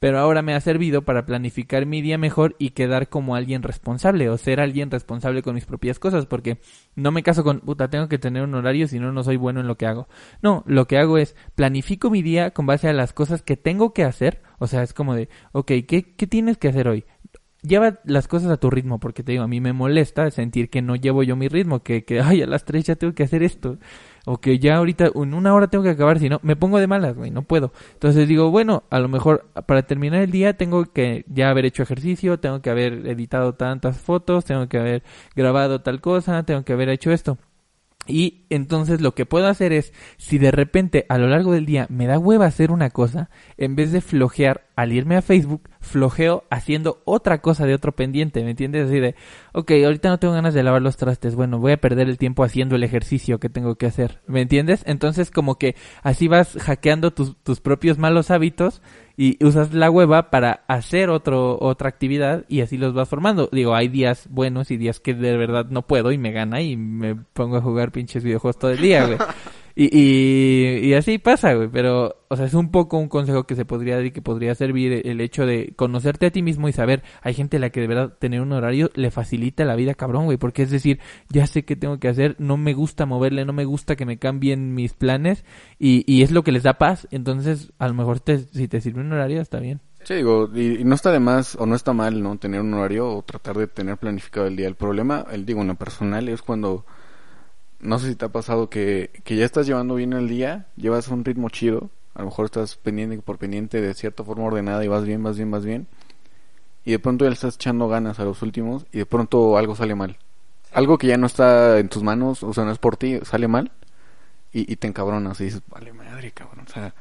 [0.00, 4.30] Pero ahora me ha servido para planificar mi día mejor y quedar como alguien responsable
[4.30, 6.60] o ser alguien responsable con mis propias cosas, porque
[6.94, 9.58] no me caso con, puta, tengo que tener un horario, si no, no soy bueno
[9.60, 10.06] en lo que hago.
[10.40, 13.92] No, lo que hago es planifico mi día con base a las cosas que tengo
[13.92, 14.40] que hacer.
[14.60, 17.04] O sea, es como de, ok, ¿qué, qué tienes que hacer hoy?
[17.62, 20.80] Lleva las cosas a tu ritmo, porque te digo, a mí me molesta sentir que
[20.80, 23.42] no llevo yo mi ritmo, que, que ay, a las tres ya tengo que hacer
[23.42, 23.78] esto,
[24.26, 26.86] o que ya ahorita en una hora tengo que acabar, si no, me pongo de
[26.86, 27.72] malas, güey, no puedo.
[27.94, 31.82] Entonces digo, bueno, a lo mejor para terminar el día tengo que ya haber hecho
[31.82, 35.02] ejercicio, tengo que haber editado tantas fotos, tengo que haber
[35.34, 37.38] grabado tal cosa, tengo que haber hecho esto.
[38.08, 41.86] Y entonces lo que puedo hacer es, si de repente a lo largo del día
[41.90, 46.44] me da hueva hacer una cosa, en vez de flojear al irme a Facebook, flojeo
[46.50, 48.88] haciendo otra cosa de otro pendiente, ¿me entiendes?
[48.88, 49.14] Así de,
[49.52, 52.44] ok, ahorita no tengo ganas de lavar los trastes, bueno, voy a perder el tiempo
[52.44, 54.82] haciendo el ejercicio que tengo que hacer, ¿me entiendes?
[54.86, 58.80] Entonces como que así vas hackeando tus, tus propios malos hábitos
[59.20, 63.48] y usas la hueva para hacer otro, otra actividad y así los vas formando.
[63.50, 66.76] Digo, hay días buenos y días que de verdad no puedo y me gana y
[66.76, 69.18] me pongo a jugar pinches videojuegos todo el día, güey.
[69.80, 71.68] Y, y, y así pasa, güey.
[71.68, 74.56] Pero, o sea, es un poco un consejo que se podría dar y que podría
[74.56, 77.04] servir el hecho de conocerte a ti mismo y saber.
[77.22, 80.24] Hay gente a la que de verdad tener un horario le facilita la vida, cabrón,
[80.24, 80.36] güey.
[80.36, 83.66] Porque es decir, ya sé qué tengo que hacer, no me gusta moverle, no me
[83.66, 85.44] gusta que me cambien mis planes
[85.78, 87.06] y, y es lo que les da paz.
[87.12, 89.80] Entonces, a lo mejor te, si te sirve un horario, está bien.
[90.02, 92.36] Sí, digo, y, y no está de más o no está mal, ¿no?
[92.36, 94.66] Tener un horario o tratar de tener planificado el día.
[94.66, 96.84] El problema, el digo, en lo personal es cuando,
[97.80, 101.08] no sé si te ha pasado que, que ya estás llevando bien el día, llevas
[101.08, 104.88] un ritmo chido, a lo mejor estás pendiente por pendiente de cierta forma ordenada y
[104.88, 105.86] vas bien, vas bien, vas bien,
[106.84, 109.76] y de pronto ya le estás echando ganas a los últimos y de pronto algo
[109.76, 110.16] sale mal.
[110.72, 113.48] Algo que ya no está en tus manos, o sea, no es por ti, sale
[113.48, 113.70] mal
[114.52, 116.94] y, y te encabronas y dices, vale madre, cabrón, o sea,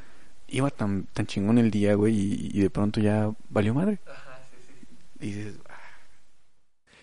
[0.47, 3.99] iba tan, tan chingón el día, güey, y, y de pronto ya valió madre.
[5.19, 5.66] Y dices, "Ah,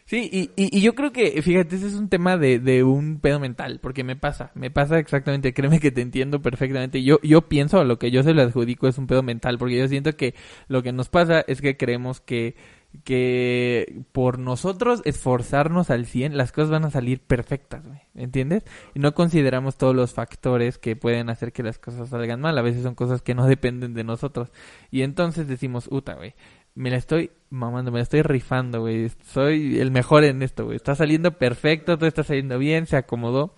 [0.06, 3.20] Sí, y, y, y yo creo que, fíjate, ese es un tema de, de un
[3.20, 7.02] pedo mental, porque me pasa, me pasa exactamente, créeme que te entiendo perfectamente.
[7.02, 9.88] Yo, yo pienso, lo que yo se lo adjudico es un pedo mental, porque yo
[9.88, 10.34] siento que
[10.68, 12.54] lo que nos pasa es que creemos que,
[13.02, 18.64] que por nosotros esforzarnos al 100, las cosas van a salir perfectas, ¿me entiendes?
[18.94, 22.62] Y no consideramos todos los factores que pueden hacer que las cosas salgan mal, a
[22.62, 24.52] veces son cosas que no dependen de nosotros.
[24.90, 26.34] Y entonces decimos, uta, güey,
[26.74, 29.10] me la estoy mamando, me estoy rifando, güey.
[29.24, 30.76] Soy el mejor en esto, güey.
[30.76, 33.54] Está saliendo perfecto, todo está saliendo bien, se acomodó.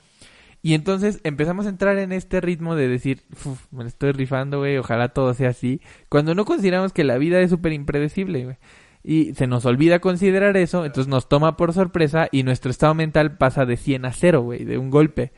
[0.63, 4.79] Y entonces empezamos a entrar en este ritmo de decir, "Uf, me estoy rifando, güey,
[4.79, 5.81] ojalá todo sea así.
[6.09, 8.57] Cuando no consideramos que la vida es súper impredecible, güey.
[9.05, 13.37] Y se nos olvida considerar eso, entonces nos toma por sorpresa y nuestro estado mental
[13.39, 15.33] pasa de 100 a 0, güey, de un golpe.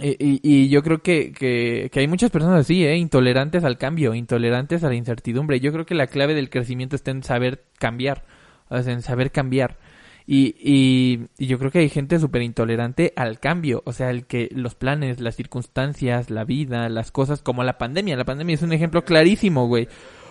[0.00, 2.96] Y, y, y yo creo que, que, que hay muchas personas así, ¿eh?
[2.96, 5.60] intolerantes al cambio, intolerantes a la incertidumbre.
[5.60, 8.24] Yo creo que la clave del crecimiento está en saber cambiar,
[8.68, 9.78] o sea, en saber cambiar.
[10.26, 14.26] Y, y, y yo creo que hay gente súper intolerante al cambio, o sea, el
[14.26, 18.16] que los planes, las circunstancias, la vida, las cosas, como la pandemia.
[18.16, 19.86] La pandemia es un ejemplo clarísimo, güey.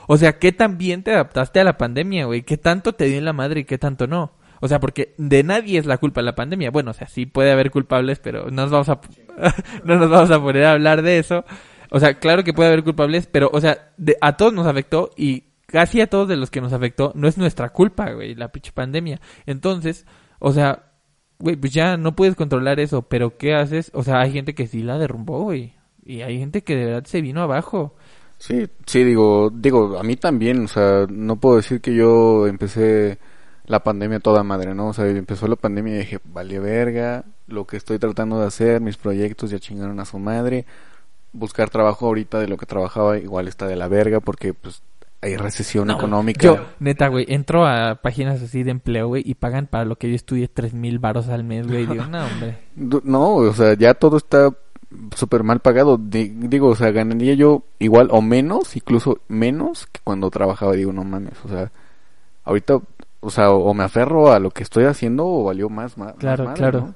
[0.07, 2.41] O sea, ¿qué tan bien te adaptaste a la pandemia, güey?
[2.41, 4.33] ¿Qué tanto te dio en la madre y qué tanto no?
[4.63, 6.71] O sea, porque de nadie es la culpa la pandemia.
[6.71, 9.01] Bueno, o sea, sí puede haber culpables, pero no nos vamos a,
[9.83, 11.43] no nos vamos a poner a hablar de eso.
[11.91, 15.09] O sea, claro que puede haber culpables, pero, o sea, de, a todos nos afectó
[15.17, 18.53] y casi a todos de los que nos afectó no es nuestra culpa, güey, la
[18.53, 19.19] pinche pandemia.
[19.45, 20.05] Entonces,
[20.39, 20.93] o sea,
[21.39, 23.91] güey, pues ya no puedes controlar eso, pero ¿qué haces?
[23.93, 25.73] O sea, hay gente que sí la derrumbó, güey.
[26.05, 27.97] Y hay gente que de verdad se vino abajo.
[28.37, 33.19] Sí, sí, digo, digo, a mí también, o sea, no puedo decir que yo empecé
[33.65, 34.89] la pandemia toda madre, ¿no?
[34.89, 38.81] O sea, empezó la pandemia y dije, vale verga, lo que estoy tratando de hacer,
[38.81, 40.65] mis proyectos ya chingaron a su madre,
[41.31, 44.81] buscar trabajo ahorita de lo que trabajaba igual está de la verga porque pues
[45.23, 46.41] hay recesión económica.
[46.43, 50.09] Yo, neta, güey, entro a páginas así de empleo, güey, y pagan para lo que
[50.09, 51.85] yo estudié tres mil baros al mes, güey.
[51.85, 52.57] Digo, no, hombre.
[52.75, 54.49] No, o sea, ya todo está
[55.15, 55.97] súper mal pagado.
[55.97, 60.73] digo, o sea, ganaría yo igual o menos, incluso menos que cuando trabajaba.
[60.73, 61.71] Digo, no mames, o sea,
[62.43, 62.81] ahorita,
[63.23, 66.53] o sea, o me aferro a lo que estoy haciendo o valió más, más Claro,
[66.53, 66.93] claro.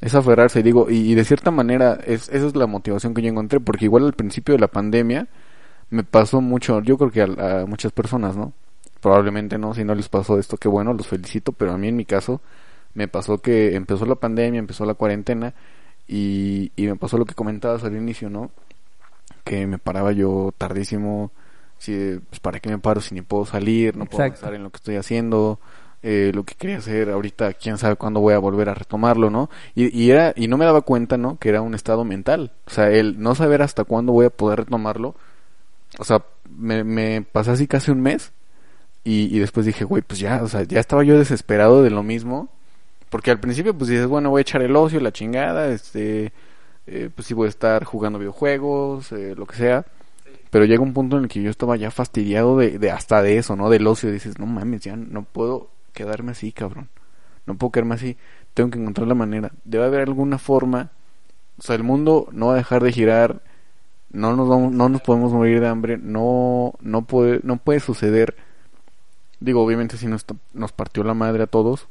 [0.00, 3.58] Es aferrarse, digo, y, de cierta manera, es, esa es la motivación que yo encontré,
[3.58, 5.26] porque igual al principio de la pandemia
[5.90, 8.52] me pasó mucho, yo creo que a, muchas personas, ¿no?
[9.00, 11.96] Probablemente no, si no les pasó esto, qué bueno, los felicito, pero a mí en
[11.96, 12.40] mi caso
[12.94, 15.54] me pasó que empezó la pandemia, empezó la cuarentena
[16.06, 18.50] y, y me pasó lo que comentabas al inicio, ¿no?
[19.44, 21.32] Que me paraba yo tardísimo,
[21.78, 24.70] si, pues para qué me paro si ni puedo salir, no puedo estar en lo
[24.70, 25.60] que estoy haciendo,
[26.02, 29.50] eh, lo que quería hacer ahorita, quién sabe cuándo voy a volver a retomarlo, ¿no?
[29.74, 31.38] Y, y, era, y no me daba cuenta, ¿no?
[31.38, 32.52] Que era un estado mental.
[32.66, 35.14] O sea, el no saber hasta cuándo voy a poder retomarlo.
[35.98, 38.32] O sea, me, me pasé así casi un mes.
[39.04, 42.02] Y, y después dije, güey, pues ya, o sea, ya estaba yo desesperado de lo
[42.02, 42.48] mismo.
[43.10, 46.32] Porque al principio, pues dices, bueno, voy a echar el ocio, la chingada, este,
[46.86, 49.86] eh, pues sí voy a estar jugando videojuegos, eh, lo que sea.
[50.50, 53.38] Pero llega un punto en el que yo estaba ya fastidiado de, de hasta de
[53.38, 53.70] eso, ¿no?
[53.70, 54.10] Del ocio.
[54.10, 56.88] Dices, no mames, ya no puedo quedarme así, cabrón.
[57.46, 58.16] No puedo quedarme así.
[58.54, 59.52] Tengo que encontrar la manera.
[59.64, 60.90] Debe haber alguna forma.
[61.58, 63.42] O sea, el mundo no va a dejar de girar.
[64.10, 65.98] No nos vamos, no nos podemos morir de hambre.
[65.98, 68.36] No, no puede, no puede suceder.
[69.40, 71.88] Digo, obviamente si nos, nos partió la madre a todos.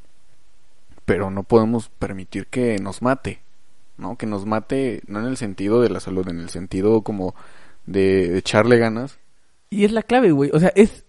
[1.06, 3.42] Pero no podemos permitir que nos mate.
[3.98, 4.16] ¿no?
[4.16, 7.36] Que nos mate, no en el sentido de la salud, en el sentido como
[7.88, 9.18] de, echarle ganas.
[9.70, 10.52] Y es la clave, güey.
[10.54, 11.06] O sea, es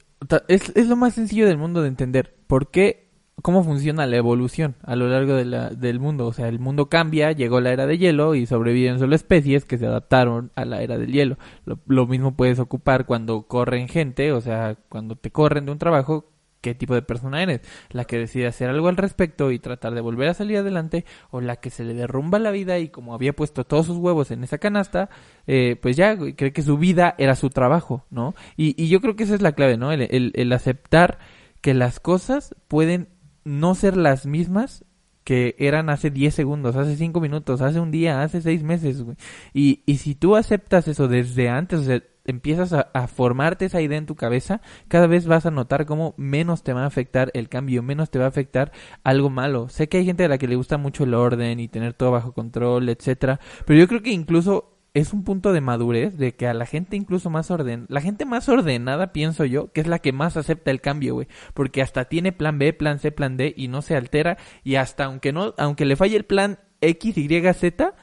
[0.49, 2.35] es, es lo más sencillo del mundo de entender.
[2.47, 3.09] ¿Por qué?
[3.41, 6.27] ¿Cómo funciona la evolución a lo largo de la, del mundo?
[6.27, 9.79] O sea, el mundo cambia, llegó la era de hielo y sobreviven solo especies que
[9.79, 11.39] se adaptaron a la era del hielo.
[11.65, 15.79] Lo, lo mismo puedes ocupar cuando corren gente, o sea, cuando te corren de un
[15.79, 16.25] trabajo,
[16.61, 20.01] qué tipo de persona eres, la que decide hacer algo al respecto y tratar de
[20.01, 23.35] volver a salir adelante o la que se le derrumba la vida y como había
[23.35, 25.09] puesto todos sus huevos en esa canasta,
[25.47, 28.35] eh, pues ya cree que su vida era su trabajo, ¿no?
[28.57, 29.93] Y, y yo creo que esa es la clave, ¿no?
[29.93, 31.19] El, el, aceptar
[31.61, 33.09] que las cosas pueden
[33.45, 34.85] no ser las mismas
[35.25, 39.17] que eran hace 10 segundos, hace 5 minutos, hace un día, hace 6 meses, güey.
[39.53, 43.99] Y, y si tú aceptas eso desde antes, o sea, empiezas a, formarte esa idea
[43.99, 47.49] en tu cabeza, cada vez vas a notar cómo menos te va a afectar el
[47.49, 48.71] cambio, menos te va a afectar
[49.03, 49.69] algo malo.
[49.69, 52.11] Sé que hay gente a la que le gusta mucho el orden y tener todo
[52.11, 56.47] bajo control, etcétera, pero yo creo que incluso es un punto de madurez de que
[56.47, 60.01] a la gente incluso más orden, la gente más ordenada pienso yo, que es la
[60.01, 63.55] que más acepta el cambio, güey, porque hasta tiene plan B, plan C, plan D
[63.57, 67.53] y no se altera y hasta aunque no aunque le falle el plan X, Y,
[67.55, 67.95] Z,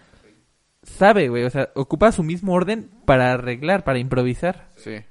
[0.86, 4.70] sabe, güey, o sea, ocupa su mismo orden para arreglar, para improvisar.
[4.76, 5.04] Sí.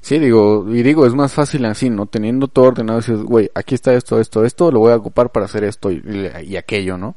[0.00, 2.06] Sí, digo, y digo, es más fácil así, ¿no?
[2.06, 5.46] Teniendo todo ordenado, dices, güey, aquí está esto, esto, esto, lo voy a ocupar para
[5.46, 7.16] hacer esto y, aquello, ¿no?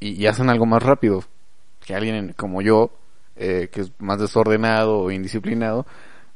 [0.00, 1.22] Y, hacen algo más rápido
[1.84, 2.90] que alguien como yo,
[3.36, 5.86] eh, que es más desordenado o indisciplinado,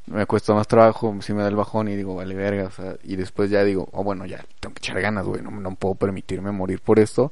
[0.05, 2.95] me cuesta más trabajo, si me da el bajón y digo, vale verga, o sea,
[3.03, 5.95] y después ya digo, oh, bueno, ya, tengo que echar ganas, güey, no, no puedo
[5.95, 7.31] permitirme morir por esto.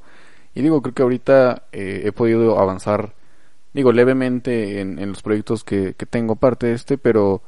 [0.54, 3.14] Y digo, creo que ahorita eh, he podido avanzar
[3.72, 7.42] digo, levemente en, en los proyectos que, que tengo parte de este, pero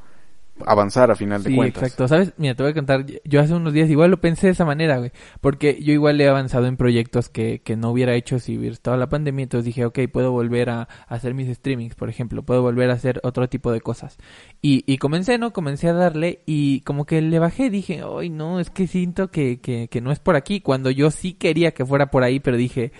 [0.65, 1.83] avanzar a final de cuentas.
[1.83, 2.07] exacto.
[2.07, 2.33] ¿Sabes?
[2.37, 4.97] Mira, te voy a contar, yo hace unos días igual lo pensé de esa manera,
[4.97, 8.73] güey, porque yo igual he avanzado en proyectos que, que no hubiera hecho si hubiera
[8.73, 12.61] estado la pandemia, entonces dije, ok, puedo volver a, hacer mis streamings, por ejemplo, puedo
[12.61, 14.17] volver a hacer otro tipo de cosas.
[14.61, 15.53] Y, y comencé, ¿no?
[15.53, 19.59] Comencé a darle y como que le bajé, dije, ay, no, es que siento que,
[19.59, 22.57] que, que no es por aquí, cuando yo sí quería que fuera por ahí, pero
[22.57, 22.91] dije,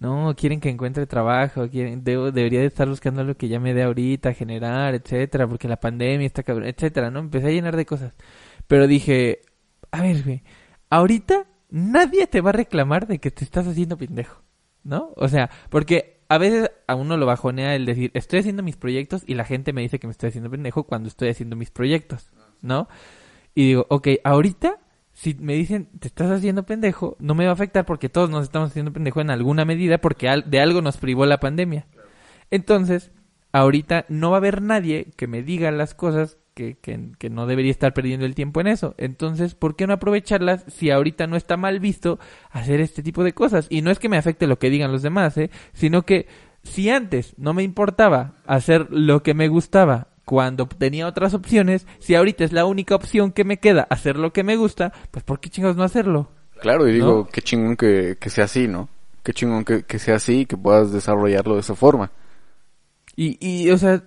[0.00, 3.74] no, quieren que encuentre trabajo, quieren, debo, debería de estar buscando lo que ya me
[3.74, 7.18] dé ahorita, generar, etcétera, porque la pandemia está cabrón, etcétera, ¿no?
[7.18, 8.14] Empecé a llenar de cosas.
[8.68, 9.40] Pero dije,
[9.90, 10.42] a ver, güey,
[10.90, 14.42] ahorita nadie te va a reclamar de que te estás haciendo pendejo,
[14.84, 15.12] ¿no?
[15.16, 19.24] O sea, porque a veces a uno lo bajonea el decir, estoy haciendo mis proyectos
[19.26, 22.30] y la gente me dice que me estoy haciendo pendejo cuando estoy haciendo mis proyectos,
[22.60, 22.88] ¿no?
[23.54, 24.78] Y digo, ok, ahorita
[25.18, 28.44] si me dicen, te estás haciendo pendejo, no me va a afectar porque todos nos
[28.44, 31.88] estamos haciendo pendejo en alguna medida porque de algo nos privó la pandemia.
[32.52, 33.10] Entonces,
[33.50, 37.72] ahorita no va a haber nadie que me diga las cosas que, que, no debería
[37.72, 38.94] estar perdiendo el tiempo en eso.
[38.96, 42.20] Entonces, ¿por qué no aprovecharlas si ahorita no está mal visto
[42.52, 43.66] hacer este tipo de cosas?
[43.70, 45.50] Y no es que me afecte lo que digan los demás, ¿eh?
[45.72, 46.28] sino que
[46.62, 52.14] si antes no me importaba hacer lo que me gustaba cuando tenía otras opciones, si
[52.14, 55.40] ahorita es la única opción que me queda hacer lo que me gusta, pues ¿por
[55.40, 56.28] qué chingados no hacerlo?
[56.60, 58.90] Claro, y digo, qué chingón que, que, sea así, ¿no?
[59.22, 62.12] Qué chingón que, que sea así y que puedas desarrollarlo de esa forma.
[63.16, 64.04] Y, y, o sea,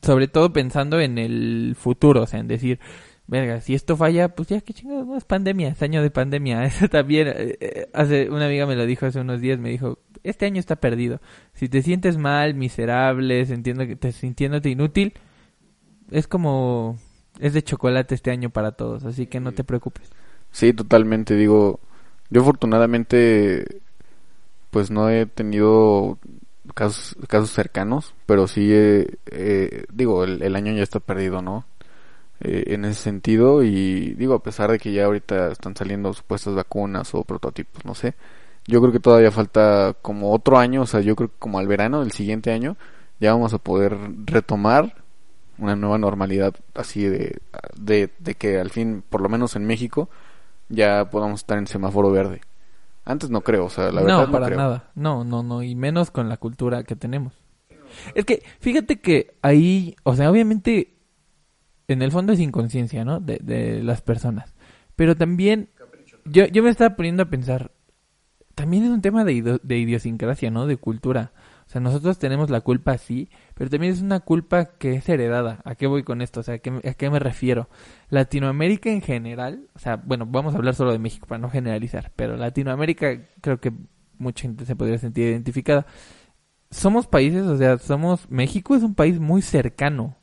[0.00, 2.80] sobre todo pensando en el futuro, o sea, en decir,
[3.26, 6.64] verga, si esto falla, pues ya, qué chingados, no es pandemia, es año de pandemia.
[6.64, 9.98] Eso también, eh, eh, hace, una amiga me lo dijo hace unos días, me dijo,
[10.22, 11.20] este año está perdido.
[11.52, 15.12] Si te sientes mal, miserable, sintiendo que te, sintiéndote inútil,
[16.10, 16.98] es como,
[17.38, 20.10] es de chocolate este año para todos, así que no te preocupes.
[20.52, 21.80] Sí, totalmente, digo,
[22.30, 23.82] yo afortunadamente,
[24.70, 26.18] pues no he tenido
[26.74, 31.64] casos, casos cercanos, pero sí, eh, digo, el, año ya está perdido, ¿no?
[32.40, 36.54] Eh, en ese sentido y digo, a pesar de que ya ahorita están saliendo supuestas
[36.54, 38.14] vacunas o prototipos, no sé,
[38.66, 41.66] yo creo que todavía falta como otro año, o sea, yo creo que como al
[41.66, 42.76] verano del siguiente año
[43.20, 44.99] ya vamos a poder retomar
[45.60, 47.40] una nueva normalidad así de,
[47.76, 50.08] de, de que al fin, por lo menos en México,
[50.68, 52.40] ya podamos estar en semáforo verde.
[53.04, 54.90] Antes no creo, o sea, la verdad no, para nada.
[54.94, 57.34] No, no, no, y menos con la cultura que tenemos.
[58.14, 60.94] Es que, fíjate que ahí, o sea, obviamente,
[61.88, 63.18] en el fondo es inconsciencia, ¿no?
[63.20, 64.54] De, de las personas.
[64.96, 65.70] Pero también,
[66.24, 67.72] yo, yo me estaba poniendo a pensar,
[68.54, 70.66] también es un tema de, de idiosincrasia, ¿no?
[70.66, 71.32] De cultura.
[71.70, 75.60] O sea, nosotros tenemos la culpa, sí, pero también es una culpa que es heredada.
[75.64, 76.40] ¿A qué voy con esto?
[76.40, 77.68] O sea, ¿a qué, me refiero?
[78.08, 82.10] Latinoamérica en general, o sea, bueno, vamos a hablar solo de México para no generalizar,
[82.16, 83.72] pero Latinoamérica creo que
[84.18, 85.86] mucha gente se podría sentir identificada.
[86.72, 90.16] Somos países, o sea, somos, México es un país muy cercano,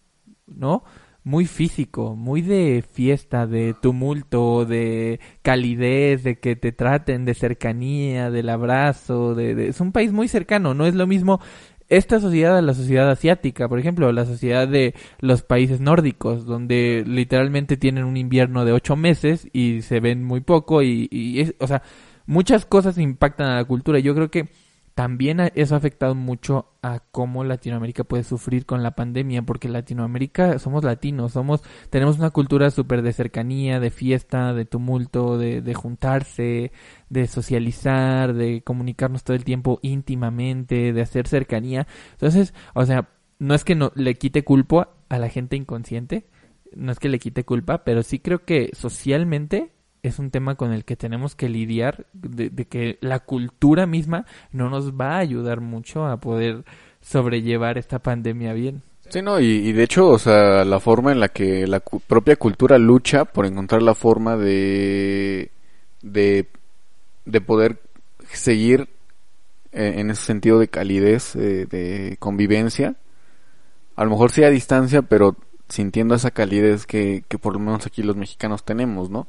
[0.47, 0.83] ¿no?
[1.27, 8.31] Muy físico, muy de fiesta, de tumulto, de calidez, de que te traten, de cercanía,
[8.31, 11.41] del abrazo, de, es un país muy cercano, no es lo mismo
[11.89, 17.03] esta sociedad a la sociedad asiática, por ejemplo, la sociedad de los países nórdicos, donde
[17.05, 21.55] literalmente tienen un invierno de ocho meses y se ven muy poco y, y es,
[21.59, 21.83] o sea,
[22.25, 23.99] muchas cosas impactan a la cultura.
[23.99, 24.47] Yo creo que
[24.97, 30.57] también eso ha afectado mucho a cómo Latinoamérica puede sufrir con la pandemia, porque Latinoamérica
[30.57, 35.73] somos latinos, somos, tenemos una cultura súper de cercanía, de fiesta, de tumulto, de, de,
[35.75, 36.71] juntarse,
[37.11, 41.85] de socializar, de comunicarnos todo el tiempo íntimamente, de hacer cercanía.
[42.13, 43.07] Entonces, o sea,
[43.37, 46.25] no es que no le quite culpa a la gente inconsciente,
[46.75, 50.71] no es que le quite culpa, pero sí creo que socialmente es un tema con
[50.71, 55.61] el que tenemos que lidiar, de, que la cultura misma no nos va a ayudar
[55.61, 56.63] mucho a poder
[57.01, 58.83] sobrellevar esta pandemia bien.
[59.09, 62.77] Sí, no, y, de hecho, o sea, la forma en la que la propia cultura
[62.77, 65.49] lucha por encontrar la forma de,
[66.01, 66.47] de,
[67.25, 67.79] de poder
[68.33, 68.89] seguir
[69.71, 72.95] eh, en ese sentido de calidez, eh, de convivencia,
[73.95, 75.37] a lo mejor sí a distancia, pero
[75.69, 79.27] sintiendo esa calidez que, que por lo menos aquí los mexicanos tenemos, ¿no?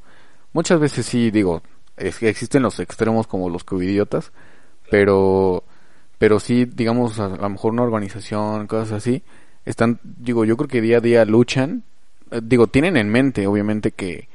[0.53, 1.61] Muchas veces sí, digo,
[1.97, 4.31] es que existen los extremos como los covidiotas,
[4.89, 5.63] pero,
[6.17, 9.23] pero sí, digamos, a, lo mejor una organización, cosas así,
[9.65, 11.83] están, digo, yo creo que día a día luchan,
[12.31, 14.27] eh, digo, tienen en mente, obviamente, que,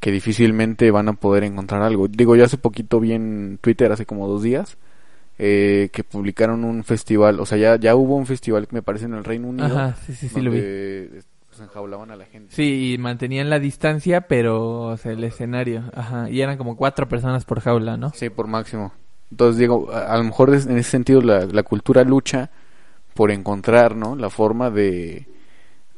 [0.00, 2.08] que difícilmente van a poder encontrar algo.
[2.08, 4.76] Digo, yo hace poquito vi en Twitter, hace como dos días,
[5.38, 9.06] eh, que publicaron un festival, o sea, ya, ya hubo un festival que me parece
[9.06, 9.66] en el Reino Unido.
[9.66, 10.60] Ajá, sí, sí, sí, lo vi
[11.60, 12.54] enjaulaban a la gente.
[12.54, 17.08] Sí, y mantenían la distancia, pero o sea, el escenario, ajá, y eran como cuatro
[17.08, 18.10] personas por jaula, ¿no?
[18.14, 18.92] Sí, por máximo.
[19.30, 22.50] Entonces digo, a, lo mejor en ese sentido la, la, cultura lucha
[23.14, 24.16] por encontrar, ¿no?
[24.16, 25.26] La forma de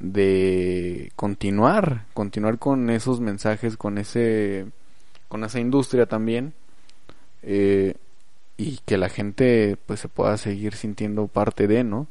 [0.01, 4.67] de continuar, continuar con esos mensajes, con ese
[5.29, 6.55] con esa industria también
[7.43, 7.95] eh,
[8.57, 12.07] y que la gente pues se pueda seguir sintiendo parte de, ¿no?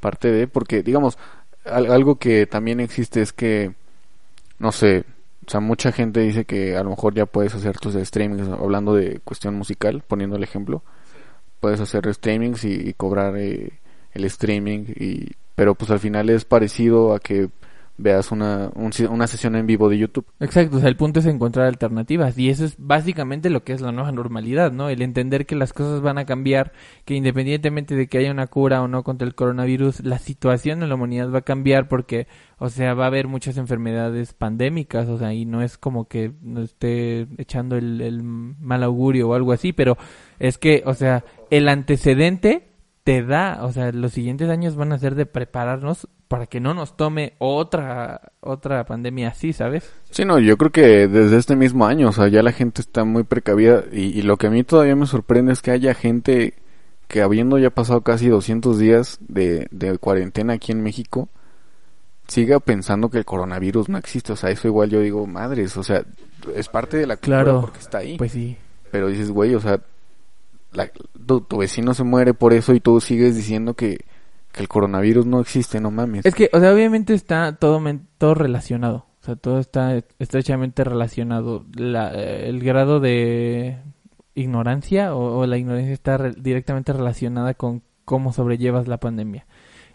[0.00, 1.18] Parte de, porque digamos,
[1.64, 3.74] algo que también existe es que,
[4.58, 5.04] no sé,
[5.46, 8.94] o sea, mucha gente dice que a lo mejor ya puedes hacer tus streamings, hablando
[8.94, 10.82] de cuestión musical, poniendo el ejemplo,
[11.60, 13.72] puedes hacer streamings y, cobrar eh,
[14.12, 17.48] el streaming, y, pero pues al final es parecido a que
[17.98, 20.26] veas una, una sesión en vivo de YouTube.
[20.40, 23.80] Exacto, o sea, el punto es encontrar alternativas y eso es básicamente lo que es
[23.80, 24.88] la nueva normalidad, ¿no?
[24.88, 26.72] El entender que las cosas van a cambiar,
[27.04, 30.88] que independientemente de que haya una cura o no contra el coronavirus, la situación en
[30.88, 32.26] la humanidad va a cambiar porque,
[32.58, 36.32] o sea, va a haber muchas enfermedades pandémicas, o sea, y no es como que
[36.42, 39.96] nos esté echando el mal augurio o algo así, pero
[40.38, 42.71] es que, o sea, el antecedente
[43.04, 46.72] te da, o sea, los siguientes años van a ser de prepararnos para que no
[46.72, 49.92] nos tome otra otra pandemia así, ¿sabes?
[50.10, 53.04] Sí, no, yo creo que desde este mismo año, o sea, ya la gente está
[53.04, 56.54] muy precavida y, lo que a mí todavía me sorprende es que haya gente
[57.08, 61.28] que habiendo ya pasado casi 200 días de, de cuarentena aquí en México,
[62.28, 65.82] siga pensando que el coronavirus no existe, o sea, eso igual yo digo, madres, o
[65.82, 66.04] sea,
[66.54, 68.16] es parte de la claro, porque está ahí.
[68.16, 68.56] Pues sí.
[68.90, 69.80] Pero dices, güey, o sea,
[71.26, 74.04] tu, vecino se muere por eso y tú sigues diciendo que,
[74.54, 76.26] el coronavirus no existe, no mames.
[76.26, 77.82] Es que, o sea, obviamente está todo,
[78.18, 79.06] todo relacionado.
[79.22, 81.64] O sea, todo está estrechamente relacionado.
[81.74, 83.78] La, el grado de
[84.34, 89.46] ignorancia o, la ignorancia está directamente relacionada con cómo sobrellevas la pandemia.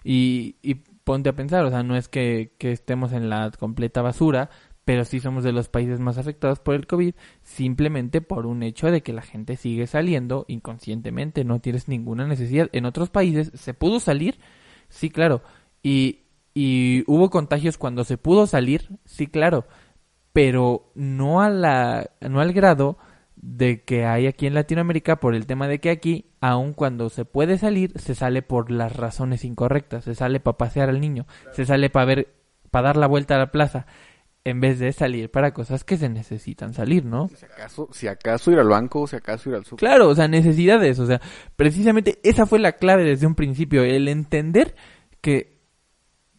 [0.03, 4.01] Y, y ponte a pensar, o sea, no es que, que estemos en la completa
[4.01, 4.49] basura,
[4.87, 7.13] pero sí somos de los países más afectados por el COVID,
[7.43, 12.69] simplemente por un hecho de que la gente sigue saliendo inconscientemente, no tienes ninguna necesidad.
[12.71, 14.39] En otros países se pudo salir,
[14.87, 15.41] sí, claro,
[15.83, 16.21] y,
[16.53, 19.65] y hubo contagios cuando se pudo salir, sí, claro,
[20.31, 22.97] pero no, a la, no al grado
[23.35, 27.25] de que hay aquí en Latinoamérica por el tema de que aquí, aun cuando se
[27.25, 31.65] puede salir, se sale por las razones incorrectas, se sale para pasear al niño, se
[31.65, 32.35] sale para ver,
[32.71, 33.85] para dar la vuelta a la plaza
[34.47, 37.27] en vez de salir para cosas que se necesitan salir, ¿no?
[37.27, 39.79] Si acaso, si acaso ir al banco, si acaso ir al súper.
[39.79, 41.21] Claro, o sea, necesidades, o sea,
[41.57, 44.75] precisamente esa fue la clave desde un principio, el entender
[45.19, 45.57] que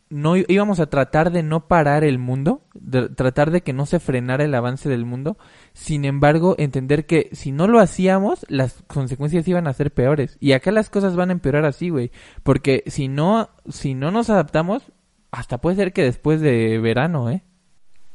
[0.09, 4.01] no íbamos a tratar de no parar el mundo, de tratar de que no se
[4.01, 5.37] frenara el avance del mundo,
[5.75, 10.39] sin embargo, entender que si no lo hacíamos, las consecuencias iban a ser peores.
[10.41, 12.11] Y acá las cosas van a empeorar así, güey,
[12.43, 14.93] porque si no si no nos adaptamos,
[15.31, 17.43] hasta puede ser que después de verano, ¿eh?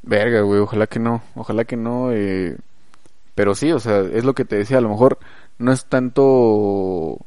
[0.04, 2.12] Verga, güey, ojalá que no, ojalá que no.
[2.12, 2.58] Eh,
[3.36, 5.18] pero sí, o sea, es lo que te decía, a lo mejor
[5.58, 7.20] no es tanto,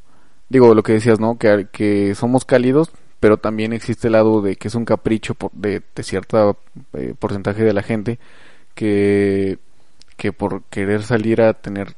[0.49, 1.37] digo, lo que decías, ¿no?
[1.37, 5.81] Que, que somos cálidos, pero también existe el lado de que es un capricho de,
[5.95, 6.57] de cierto
[6.93, 8.19] eh, porcentaje de la gente
[8.75, 9.59] que,
[10.17, 11.95] que por querer salir a tener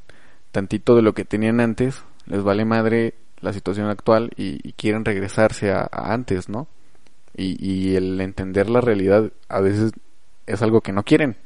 [0.51, 5.71] tantito de lo que tenían antes, les vale madre la situación actual y, quieren regresarse
[5.71, 6.67] a, a antes, ¿no?
[7.36, 9.93] Y, y el entender la realidad a veces
[10.50, 11.38] es algo que no quieren.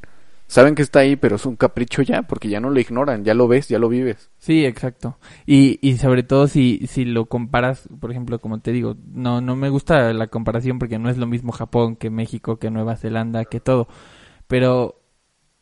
[0.46, 3.32] Saben que está ahí, pero es un capricho ya, porque ya no lo ignoran, ya
[3.32, 4.30] lo ves, ya lo vives.
[4.38, 5.18] Sí, exacto.
[5.46, 9.56] Y, y sobre todo si, si lo comparas, por ejemplo, como te digo, no, no
[9.56, 13.46] me gusta la comparación porque no es lo mismo Japón que México, que Nueva Zelanda,
[13.46, 13.88] que todo.
[14.46, 15.00] Pero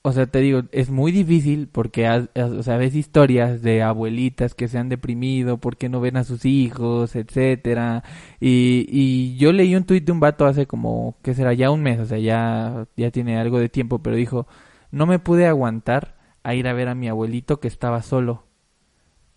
[0.04, 4.66] o sea, te digo, es muy difícil porque, o sea, ves historias de abuelitas que
[4.66, 8.02] se han deprimido porque no ven a sus hijos, etcétera.
[8.40, 11.82] Y, y yo leí un tuit de un vato hace como, que será ya un
[11.82, 14.48] mes, o sea, ya, ya tiene algo de tiempo, pero dijo,
[14.90, 18.44] no me pude aguantar a ir a ver a mi abuelito que estaba solo.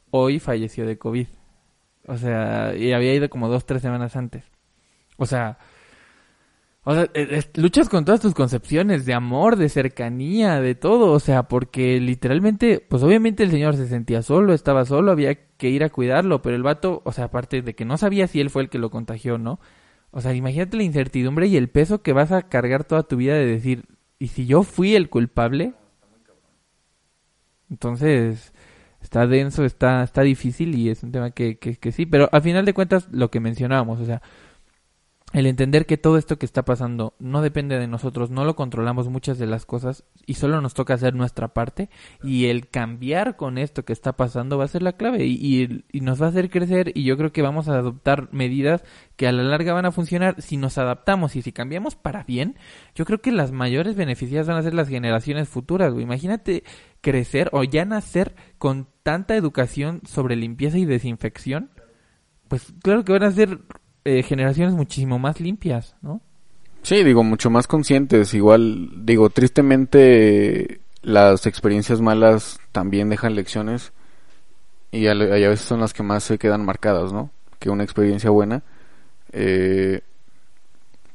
[0.09, 1.27] Hoy falleció de COVID.
[2.07, 4.43] O sea, y había ido como dos, tres semanas antes.
[5.17, 5.59] O sea,
[6.87, 11.11] o sea, e, luchas con todas tus concepciones de amor, de cercanía, de todo.
[11.13, 15.69] O sea, porque literalmente, pues obviamente el señor se sentía solo, estaba solo, había que
[15.69, 16.43] ir a cuidarlo.
[16.43, 18.77] Pero el vato, o sea, aparte de que no sabía si él fue el que
[18.77, 19.59] lo contagió, ¿no?
[20.11, 23.33] O sea, imagínate la incertidumbre y el peso que vas a cargar toda tu vida
[23.33, 23.85] de decir,
[24.19, 25.73] ¿y si yo fui el culpable?
[27.71, 28.53] Entonces,
[29.01, 32.05] está denso, está, está difícil y es un tema que, que, que sí.
[32.05, 34.21] Pero al final de cuentas, lo que mencionábamos, o sea,
[35.33, 39.09] el entender que todo esto que está pasando no depende de nosotros, no lo controlamos
[39.09, 41.89] muchas de las cosas y solo nos toca hacer nuestra parte
[42.23, 45.99] y el cambiar con esto que está pasando va a ser la clave y, y,
[45.99, 48.83] nos va a hacer crecer y yo creo que vamos a adoptar medidas
[49.17, 50.41] que a la larga van a funcionar.
[50.41, 52.57] Si nos adaptamos y si cambiamos para bien,
[52.93, 56.63] yo creo que las mayores beneficiadas van a ser las generaciones futuras, Imagínate
[57.01, 61.71] crecer o ya nacer con tanta educación sobre limpieza y desinfección
[62.47, 63.59] pues claro que van a ser
[64.05, 66.21] eh, generaciones muchísimo más limpias, ¿no?
[66.83, 68.35] Sí, digo, mucho más conscientes.
[68.35, 73.91] Igual, digo, tristemente las experiencias malas también dejan lecciones
[74.91, 77.31] y a, veces son las que más se quedan marcadas, ¿no?
[77.59, 78.61] Que una experiencia buena.
[79.31, 80.01] Eh,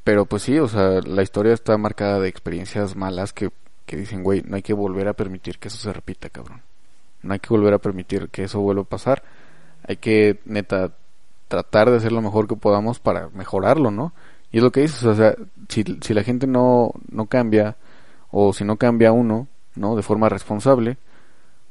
[0.03, 3.49] pero pues sí, o sea, la historia está marcada de experiencias malas que,
[3.85, 6.61] que dicen, güey, no hay que volver a permitir que eso se repita, cabrón.
[7.21, 9.23] No hay que volver a permitir que eso vuelva a pasar.
[9.87, 10.91] Hay que, neta,
[11.51, 14.13] tratar de hacer lo mejor que podamos para mejorarlo, ¿no?
[14.53, 15.35] Y es lo que dices, o sea,
[15.67, 17.75] si, si la gente no, no cambia,
[18.31, 19.97] o si no cambia uno, ¿no?
[19.97, 20.97] De forma responsable,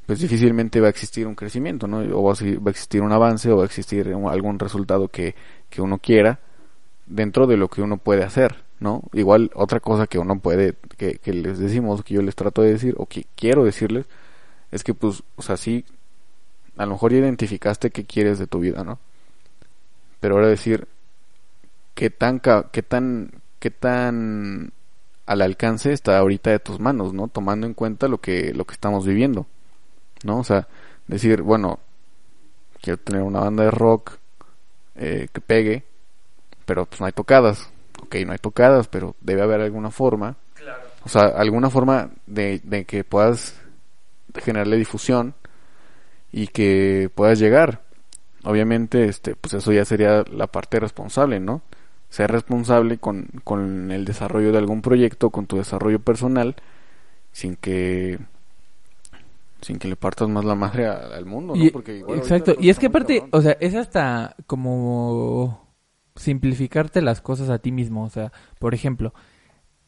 [0.05, 1.97] pues difícilmente va a existir un crecimiento, ¿no?
[2.15, 5.33] O va a, existir un avance o va a existir algún resultado que,
[5.69, 6.39] que uno quiera
[7.07, 9.01] dentro de lo que uno puede hacer, ¿no?
[9.13, 12.73] Igual otra cosa que uno puede, que, que les decimos, que yo les trato de
[12.73, 14.05] decir, o que quiero decirles,
[14.71, 15.85] es que pues, o sea, sí,
[16.77, 18.99] a lo mejor identificaste qué quieres de tu vida, ¿no?
[20.21, 20.87] Pero ahora decir,
[21.93, 24.71] qué tan, qué tan, qué tan
[25.25, 27.27] al alcance está ahorita de tus manos, ¿no?
[27.27, 29.47] Tomando en cuenta lo que, lo que estamos viviendo,
[30.23, 30.39] ¿no?
[30.39, 30.67] O sea,
[31.07, 31.79] decir, bueno,
[32.81, 34.17] quiero tener una banda de rock
[34.95, 35.83] eh, que pegue,
[36.65, 37.69] pero pues no hay tocadas.
[38.01, 40.37] Ok, no hay tocadas, pero debe haber alguna forma.
[40.53, 40.83] Claro.
[41.03, 43.59] O sea, alguna forma de, de que puedas
[44.35, 45.33] generarle difusión
[46.31, 47.81] y que puedas llegar.
[48.43, 51.61] Obviamente, este, pues eso ya sería la parte responsable, ¿no?
[52.09, 56.55] Ser responsable con, con el desarrollo de algún proyecto, con tu desarrollo personal,
[57.31, 58.19] sin que
[59.61, 61.71] sin que le partas más la madre al mundo, ¿no?
[61.71, 65.67] Porque exacto, y es que aparte, o sea, es hasta como
[66.15, 69.13] simplificarte las cosas a ti mismo, o sea, por ejemplo,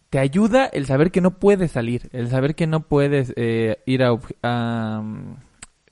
[0.09, 4.03] te ayuda el saber que no puedes salir, el saber que no puedes eh, ir
[4.03, 5.37] a, mm,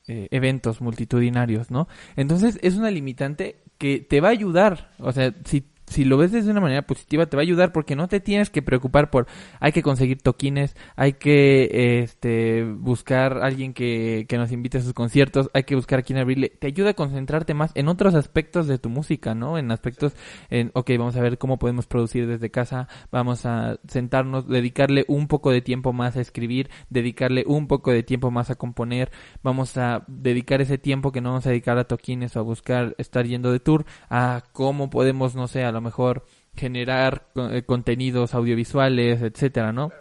[0.07, 1.87] eh, eventos multitudinarios, ¿no?
[2.15, 6.31] Entonces es una limitante que te va a ayudar, o sea, si si lo ves
[6.31, 9.27] desde una manera positiva, te va a ayudar porque no te tienes que preocupar por
[9.59, 14.93] hay que conseguir toquines, hay que este buscar alguien que, que nos invite a sus
[14.93, 16.49] conciertos, hay que buscar a quien abrirle.
[16.49, 19.57] Te ayuda a concentrarte más en otros aspectos de tu música, ¿no?
[19.57, 20.15] En aspectos,
[20.49, 25.27] en, ok, vamos a ver cómo podemos producir desde casa, vamos a sentarnos, dedicarle un
[25.27, 29.11] poco de tiempo más a escribir, dedicarle un poco de tiempo más a componer,
[29.43, 32.95] vamos a dedicar ese tiempo que no vamos a dedicar a toquines o a buscar
[32.97, 36.25] estar yendo de tour, a cómo podemos, no sé, a lo mejor
[36.55, 39.91] generar eh, contenidos audiovisuales, etcétera, ¿no?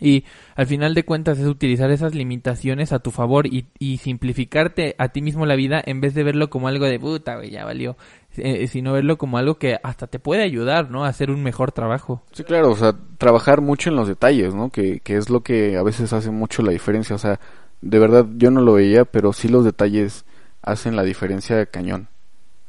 [0.00, 0.24] Y
[0.56, 3.64] al final de cuentas es utilizar esas limitaciones a tu favor y,
[3.98, 7.50] simplificarte a ti mismo la vida en vez de verlo como algo de puta, güey,
[7.50, 7.96] ya valió.
[8.36, 11.04] Eh, sino verlo como algo que hasta te puede ayudar, ¿no?
[11.04, 12.22] A hacer un mejor trabajo.
[12.32, 14.70] Sí, claro, o sea, trabajar mucho en los detalles, ¿no?
[14.70, 17.14] Que, que es lo que a veces hace mucho la diferencia.
[17.14, 17.38] O sea,
[17.80, 20.24] de verdad yo no lo veía, pero sí los detalles
[20.62, 22.08] hacen la diferencia de cañón.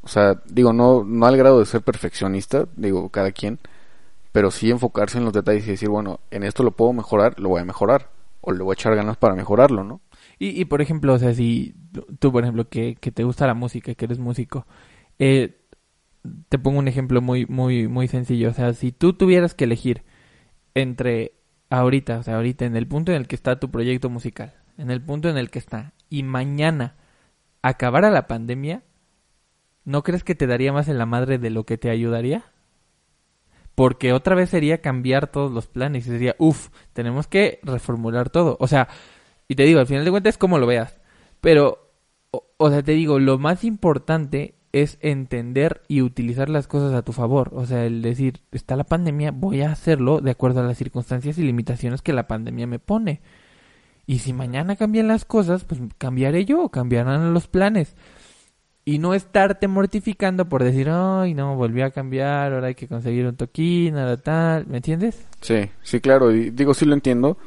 [0.05, 3.59] O sea, digo, no, no al grado de ser perfeccionista, digo, cada quien,
[4.31, 7.49] pero sí enfocarse en los detalles y decir, bueno, en esto lo puedo mejorar, lo
[7.49, 10.01] voy a mejorar, o le voy a echar ganas para mejorarlo, ¿no?
[10.37, 11.75] Y, y por ejemplo, o sea, si
[12.19, 14.67] tú, por ejemplo, que, que te gusta la música, que eres músico,
[15.17, 15.57] eh,
[16.49, 18.49] te pongo un ejemplo muy, muy, muy sencillo.
[18.49, 20.03] O sea, si tú tuvieras que elegir
[20.75, 21.33] entre
[21.69, 24.91] ahorita, o sea, ahorita en el punto en el que está tu proyecto musical, en
[24.91, 26.95] el punto en el que está, y mañana
[27.61, 28.83] acabara la pandemia,
[29.85, 32.43] ¿no crees que te daría más en la madre de lo que te ayudaría?
[33.75, 38.57] Porque otra vez sería cambiar todos los planes y sería, uff, tenemos que reformular todo.
[38.59, 38.87] O sea,
[39.47, 40.97] y te digo, al final de cuentas es como lo veas.
[41.41, 41.91] Pero,
[42.31, 47.11] o, sea, te digo, lo más importante es entender y utilizar las cosas a tu
[47.11, 47.51] favor.
[47.53, 51.37] O sea, el decir, está la pandemia, voy a hacerlo de acuerdo a las circunstancias
[51.37, 53.21] y limitaciones que la pandemia me pone.
[54.07, 57.95] Y si mañana cambian las cosas, pues cambiaré yo, cambiarán los planes
[58.87, 63.25] y no estarte mortificando por decir, ay, no, volvió a cambiar, ahora hay que conseguir
[63.25, 65.25] un toquín, nada tal, ¿me entiendes?
[65.41, 67.37] Sí, sí, claro, y digo, sí lo entiendo,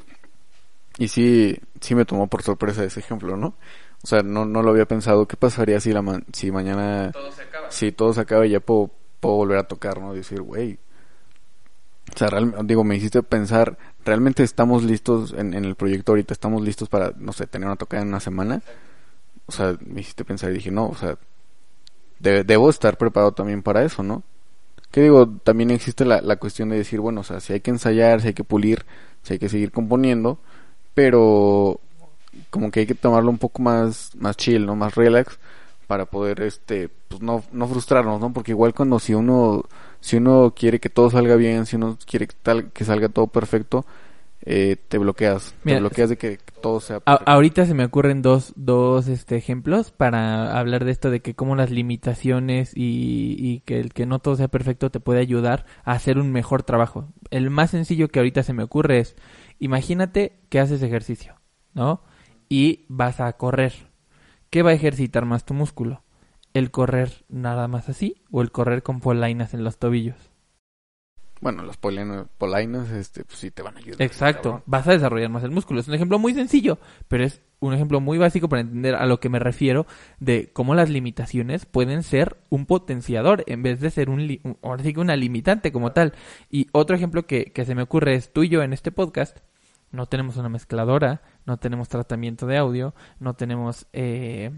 [0.99, 3.55] y sí, sí me tomó por sorpresa ese ejemplo, ¿no?
[4.03, 7.13] O sea, no, no lo había pensado, ¿qué pasaría si, la si mañana...
[7.13, 7.71] Todo se acaba.
[7.71, 10.15] Si todo se acaba y ya puedo, puedo volver a tocar, ¿no?
[10.15, 10.79] decir, güey,
[12.13, 12.31] o sea,
[12.65, 16.33] digo, me hiciste pensar, ¿realmente estamos listos en, en, el proyecto ahorita?
[16.33, 18.63] ¿Estamos listos para, no sé, tener una tocada en una semana?
[19.49, 21.19] O sea, me hiciste pensar y dije, no, o sea,
[22.21, 24.23] debo estar preparado también para eso, ¿no?
[24.91, 28.21] Que digo, también existe la, cuestión de decir, bueno, o sea, si hay que ensayar,
[28.21, 28.85] si hay que pulir,
[29.23, 30.39] si hay que seguir componiendo,
[30.95, 31.81] pero
[32.51, 34.77] como que hay que tomarlo un poco más, más chill, ¿no?
[34.77, 35.39] Más relax
[35.87, 38.33] para poder, este, pues no, no frustrarnos, ¿no?
[38.33, 39.65] Porque igual cuando si uno,
[40.01, 43.27] si uno quiere que todo salga bien, si uno quiere que, tal, que salga todo
[43.29, 43.87] perfecto,
[44.43, 45.55] eh, te bloqueas.
[45.65, 47.03] te bloqueas de que todo sea...
[47.05, 51.57] ahorita se me ocurren dos, dos este, ejemplos para hablar de esto de que como
[51.57, 55.93] las limitaciones y, y, que el que no todo sea perfecto te puede ayudar a
[55.93, 57.09] hacer un mejor trabajo.
[57.31, 59.17] El más sencillo que ahorita se me ocurre es,
[59.59, 61.35] imagínate que haces ejercicio,
[61.75, 62.03] ¿no?
[62.49, 63.75] Y vas a correr.
[64.51, 66.05] ¿Qué va a ejercitar más tu músculo?
[66.55, 70.31] ¿El correr nada más así o el correr con polainas en los tobillos?
[71.41, 74.03] Bueno, las polainas, este, pues sí te van a ayudar.
[74.03, 75.81] Exacto, vas a desarrollar más el músculo.
[75.81, 79.21] Es un ejemplo muy sencillo, pero es un ejemplo muy básico para entender a lo
[79.21, 79.87] que me refiero
[80.21, 84.93] de cómo las limitaciones pueden ser un potenciador en vez de ser un, ahora sí
[84.93, 86.13] que una limitante como tal.
[86.51, 89.39] Y otro ejemplo que, que se me ocurre es tú y yo en este podcast.
[89.91, 94.51] No tenemos una mezcladora, no tenemos tratamiento de audio, no tenemos eh,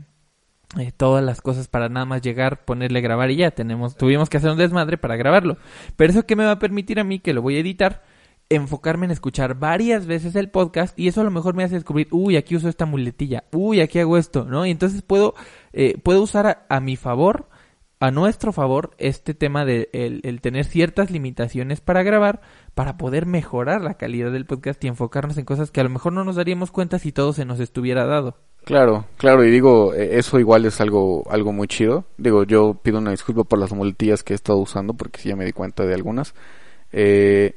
[0.79, 3.51] eh, todas las cosas para nada más llegar, ponerle grabar y ya.
[3.51, 5.57] Tenemos, tuvimos que hacer un desmadre para grabarlo.
[5.97, 8.03] Pero eso que me va a permitir a mí que lo voy a editar
[8.51, 12.09] enfocarme en escuchar varias veces el podcast y eso a lo mejor me hace descubrir,
[12.11, 14.67] uy, aquí uso esta muletilla, uy, aquí hago esto, ¿no?
[14.67, 15.35] Y entonces puedo,
[15.73, 17.49] eh, puedo usar a, mi favor,
[18.01, 22.41] a nuestro favor, este tema de el, tener ciertas limitaciones para grabar,
[22.75, 26.13] para poder mejorar la calidad del podcast y enfocarnos en cosas que a lo mejor
[26.13, 28.37] no nos daríamos cuenta si todo se nos estuviera dado.
[28.65, 32.05] Claro, claro, y digo, e, eso igual es algo, algo muy chido.
[32.19, 35.37] Digo, yo pido una disculpa por las muletillas que he estado usando, porque sí ya
[35.37, 36.35] me di cuenta de algunas.
[36.93, 37.57] Eh,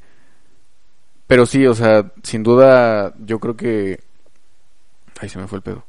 [1.27, 3.99] pero sí, o sea, sin duda, yo creo que.
[5.19, 5.85] Ahí se me fue el pedo.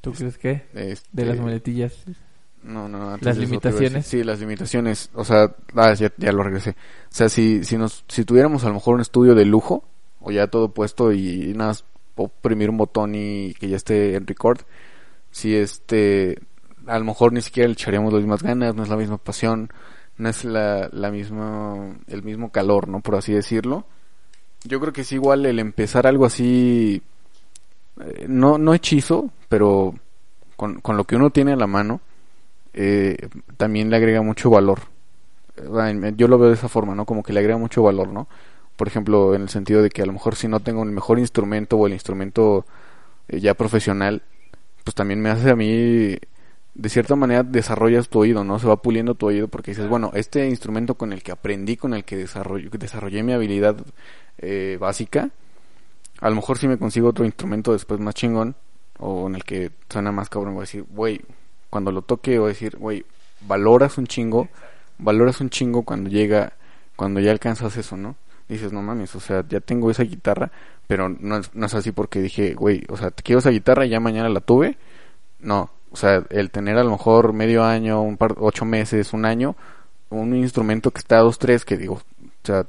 [0.00, 0.64] ¿Tú crees que?
[0.74, 1.08] Este...
[1.12, 2.04] De las muletillas.
[2.62, 4.06] No, no, las limitaciones.
[4.06, 5.10] Sí, las limitaciones.
[5.14, 6.70] O sea, ah, ya, ya, lo regresé.
[6.70, 6.74] O
[7.14, 9.84] sea, si, si, nos, si tuviéramos a lo mejor un estudio de lujo,
[10.20, 11.84] o ya todo puesto y, nada más
[12.16, 14.60] oprimir un botón y que ya esté en record,
[15.30, 16.38] si este,
[16.86, 19.70] a lo mejor ni siquiera le echaríamos las mismas ganas, no es la misma pasión,
[20.18, 23.00] no es la, la misma, el mismo calor, ¿no?
[23.00, 23.86] Por así decirlo
[24.64, 27.02] yo creo que es igual el empezar algo así,
[28.00, 29.94] eh, no, no hechizo, pero
[30.56, 32.00] con, con, lo que uno tiene a la mano,
[32.72, 33.16] eh,
[33.56, 34.80] también le agrega mucho valor.
[35.56, 37.04] Eh, yo lo veo de esa forma, ¿no?
[37.04, 38.28] Como que le agrega mucho valor, ¿no?
[38.82, 41.20] Por ejemplo, en el sentido de que a lo mejor si no tengo el mejor
[41.20, 42.66] instrumento o el instrumento
[43.28, 44.22] ya profesional,
[44.82, 46.16] pues también me hace a mí
[46.74, 48.58] de cierta manera desarrollas tu oído, ¿no?
[48.58, 51.94] Se va puliendo tu oído porque dices, bueno, este instrumento con el que aprendí, con
[51.94, 53.76] el que desarrollé mi habilidad
[54.38, 55.30] eh, básica,
[56.20, 58.56] a lo mejor si me consigo otro instrumento después más chingón,
[58.98, 61.20] o en el que suena más cabrón, voy a decir, güey,
[61.70, 63.06] cuando lo toque, voy a decir, güey,
[63.42, 64.48] valoras un chingo,
[64.98, 66.54] valoras un chingo cuando llega,
[66.96, 68.16] cuando ya alcanzas eso, ¿no?
[68.52, 70.52] Dices, no mames, o sea, ya tengo esa guitarra,
[70.86, 73.86] pero no es, no es así porque dije, güey, o sea, te quiero esa guitarra
[73.86, 74.76] y ya mañana la tuve.
[75.40, 79.24] No, o sea, el tener a lo mejor medio año, un par, ocho meses, un
[79.24, 79.56] año,
[80.10, 82.66] un instrumento que está a dos, tres, que digo, o sea,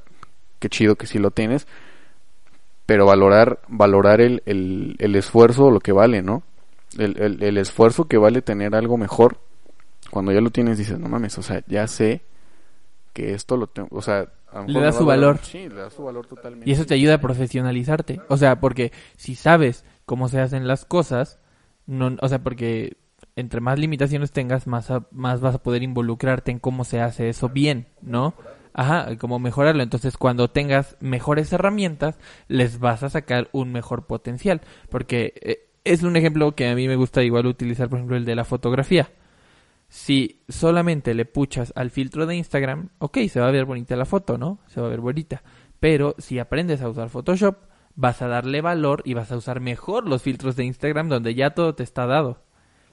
[0.58, 1.66] qué chido que sí lo tienes,
[2.86, 6.42] pero valorar, valorar el, el, el esfuerzo, lo que vale, ¿no?
[6.96, 9.36] El, el, el, esfuerzo que vale tener algo mejor,
[10.10, 12.22] cuando ya lo tienes dices, no mames, o sea, ya sé
[13.14, 14.28] que esto lo tengo, o sea,
[14.66, 15.38] le da su valor.
[15.42, 16.68] Sí, le da su valor totalmente.
[16.68, 18.20] Y eso te ayuda a profesionalizarte.
[18.28, 21.40] O sea, porque si sabes cómo se hacen las cosas,
[21.86, 22.98] no, o sea, porque
[23.36, 27.48] entre más limitaciones tengas, más, más vas a poder involucrarte en cómo se hace eso
[27.48, 28.34] bien, ¿no?
[28.72, 29.82] Ajá, cómo mejorarlo.
[29.82, 34.60] Entonces, cuando tengas mejores herramientas, les vas a sacar un mejor potencial.
[34.90, 38.24] Porque eh, es un ejemplo que a mí me gusta igual utilizar, por ejemplo, el
[38.24, 39.10] de la fotografía.
[39.94, 44.04] Si solamente le puchas al filtro de Instagram, ok, se va a ver bonita la
[44.04, 44.58] foto, ¿no?
[44.66, 45.44] Se va a ver bonita.
[45.78, 47.58] Pero si aprendes a usar Photoshop,
[47.94, 51.50] vas a darle valor y vas a usar mejor los filtros de Instagram donde ya
[51.50, 52.42] todo te está dado.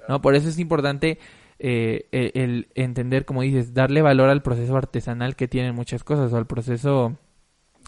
[0.08, 0.22] ¿no?
[0.22, 1.18] Por eso es importante
[1.58, 6.38] eh, el, entender, como dices, darle valor al proceso artesanal que tienen muchas cosas, o
[6.38, 7.18] al proceso...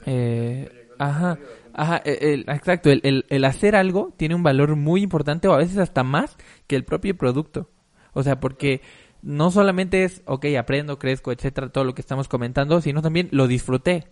[0.07, 1.37] Eh, ajá,
[1.71, 5.57] ajá, e, el, exacto, el, el, hacer algo tiene un valor muy importante o a
[5.57, 6.35] veces hasta más
[6.65, 7.69] que el propio producto.
[8.13, 8.81] O sea, porque
[9.23, 13.47] no solamente es, ok, aprendo, crezco, etcétera, todo lo que estamos comentando, sino también lo
[13.47, 14.05] disfruté.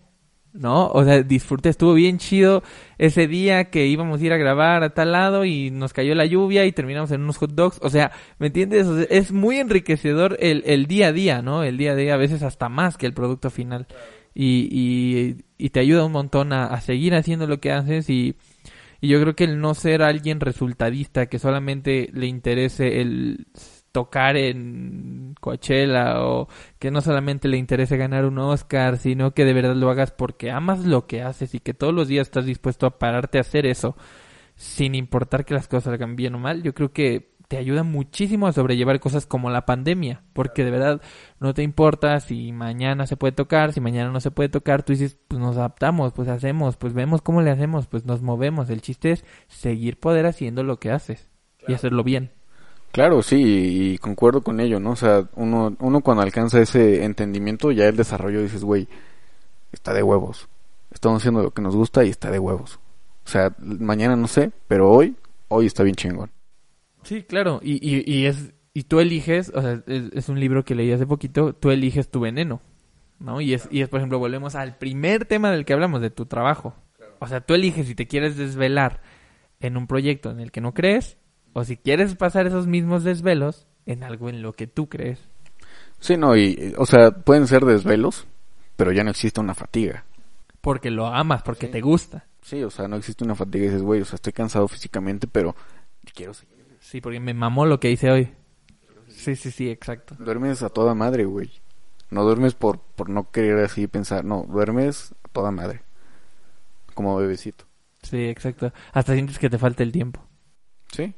[0.54, 0.88] ¿no?
[0.88, 2.64] O sea, disfruté, estuvo bien chido
[2.98, 6.26] ese día que íbamos a ir a grabar a tal lado y nos cayó la
[6.26, 7.80] lluvia y terminamos en unos hot dogs.
[7.82, 8.88] O sea, ¿me entiendes?
[9.10, 11.64] es muy enriquecedor el, el día a día, ¿no?
[11.64, 13.88] El día a día a veces hasta más que el producto final.
[14.34, 18.36] Y, y, y te ayuda un montón a, a seguir haciendo lo que haces y,
[19.02, 23.48] y yo creo que el no ser alguien resultadista que solamente le interese el
[23.92, 26.48] tocar en Coachella o
[26.80, 30.52] que no solamente le interese ganar un Oscar, sino que de verdad lo hagas porque
[30.52, 33.66] amas lo que haces y que todos los días estás dispuesto a pararte a hacer
[33.66, 33.96] eso
[34.56, 38.48] sin importar que las cosas salgan bien o mal, yo creo que te ayuda muchísimo
[38.48, 41.02] a sobrellevar cosas como la pandemia, porque de verdad
[41.40, 44.94] no te importa si mañana se puede tocar, si mañana no se puede tocar, tú
[44.94, 48.82] dices, pues nos adaptamos, pues hacemos, pues vemos cómo le hacemos, pues nos movemos, el
[48.82, 51.30] chiste es seguir poder haciendo lo que haces
[51.68, 52.32] y hacerlo bien.
[52.92, 54.92] Claro, sí, y concuerdo con ello, ¿no?
[54.92, 58.88] O sea, uno, uno cuando alcanza ese entendimiento, ya el desarrollo dices, güey,
[59.72, 60.50] está de huevos.
[60.92, 62.80] Estamos haciendo lo que nos gusta y está de huevos.
[63.26, 65.16] O sea, mañana no sé, pero hoy,
[65.48, 66.32] hoy está bien chingón.
[67.04, 70.76] Sí, claro, y, y, y es, y tú eliges, o sea, es, un libro que
[70.76, 72.62] leí hace poquito, tú eliges tu veneno,
[73.20, 73.40] ¿no?
[73.40, 76.26] Y es, y es, por ejemplo, volvemos al primer tema del que hablamos, de tu
[76.26, 76.76] trabajo.
[77.20, 79.02] O sea, tú eliges si te quieres desvelar
[79.60, 81.18] en un proyecto en el que no crees,
[81.54, 85.20] o si quieres pasar esos mismos desvelos en algo en lo que tú crees.
[86.00, 88.26] Sí, no, y, o sea, pueden ser desvelos,
[88.76, 90.06] pero ya no existe una fatiga.
[90.62, 92.26] Porque lo amas, porque te gusta.
[92.42, 95.28] Sí, o sea, no existe una fatiga y dices, güey, o sea, estoy cansado físicamente,
[95.28, 95.56] pero
[96.14, 96.78] quiero seguir.
[96.80, 98.32] Sí, porque me mamó lo que hice hoy.
[99.08, 100.16] Sí, sí, sí, exacto.
[100.18, 101.52] Duermes a toda madre, güey.
[102.10, 105.82] No duermes por, por no querer así pensar, no, duermes a toda madre.
[106.94, 107.66] Como bebecito.
[108.02, 108.74] Sí, exacto.
[108.92, 110.22] Hasta sientes que te falta el tiempo.
[110.92, 111.14] Sí.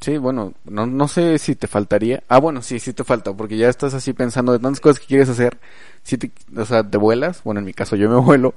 [0.00, 2.22] Sí, bueno, no, no sé si te faltaría.
[2.28, 5.06] Ah, bueno, sí, sí te falta, porque ya estás así pensando de tantas cosas que
[5.06, 5.58] quieres hacer.
[6.02, 8.54] Si te, o sea, te vuelas, bueno, en mi caso yo me vuelo,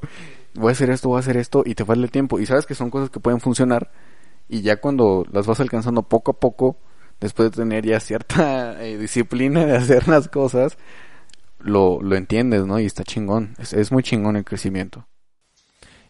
[0.53, 2.39] voy a hacer esto, voy a hacer esto, y te falta el tiempo.
[2.39, 3.91] Y sabes que son cosas que pueden funcionar,
[4.47, 6.77] y ya cuando las vas alcanzando poco a poco,
[7.19, 10.77] después de tener ya cierta eh, disciplina de hacer las cosas,
[11.59, 12.79] lo, lo entiendes, ¿no?
[12.79, 13.55] Y está chingón.
[13.59, 15.07] Es, es muy chingón el crecimiento.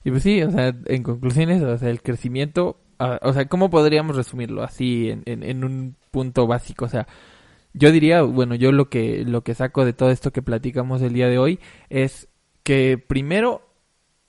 [0.04, 4.16] Y pues sí, o sea, en conclusiones, o sea, el crecimiento, o sea, ¿cómo podríamos
[4.16, 6.86] resumirlo así en, en, un punto básico?
[6.86, 7.08] O sea,
[7.74, 11.14] yo diría, bueno, yo lo que, lo que saco de todo esto que platicamos el
[11.14, 12.28] día de hoy es
[12.64, 13.62] que primero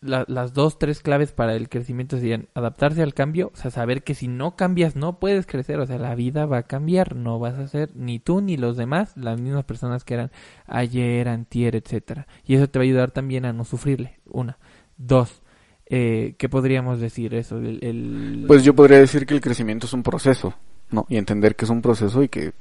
[0.00, 4.02] la, las dos, tres claves para el crecimiento serían adaptarse al cambio, o sea, saber
[4.02, 7.38] que si no cambias no puedes crecer, o sea, la vida va a cambiar, no
[7.38, 10.30] vas a ser ni tú ni los demás las mismas personas que eran
[10.66, 12.26] ayer, antier, etcétera.
[12.46, 14.58] Y eso te va a ayudar también a no sufrirle, una.
[14.96, 15.42] Dos,
[15.90, 17.58] eh, ¿qué podríamos decir eso?
[17.58, 18.44] El, el...
[18.46, 20.54] Pues yo podría decir que el crecimiento es un proceso,
[20.90, 21.04] ¿no?
[21.08, 22.52] Y entender que es un proceso y que...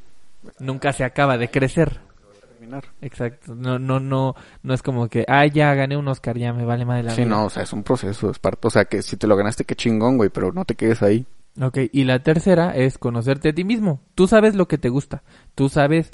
[0.59, 1.99] Nunca se acaba de crecer.
[3.01, 6.65] Exacto, no, no, no, no es como que, ah, ya gané un Oscar, ya me
[6.65, 7.29] vale más de la Sí, vida.
[7.29, 9.63] no, o sea, es un proceso, es parte, o sea, que si te lo ganaste,
[9.63, 11.25] qué chingón, güey, pero no te quedes ahí.
[11.59, 14.01] Ok, y la tercera es conocerte a ti mismo.
[14.13, 15.23] Tú sabes lo que te gusta,
[15.55, 16.11] tú sabes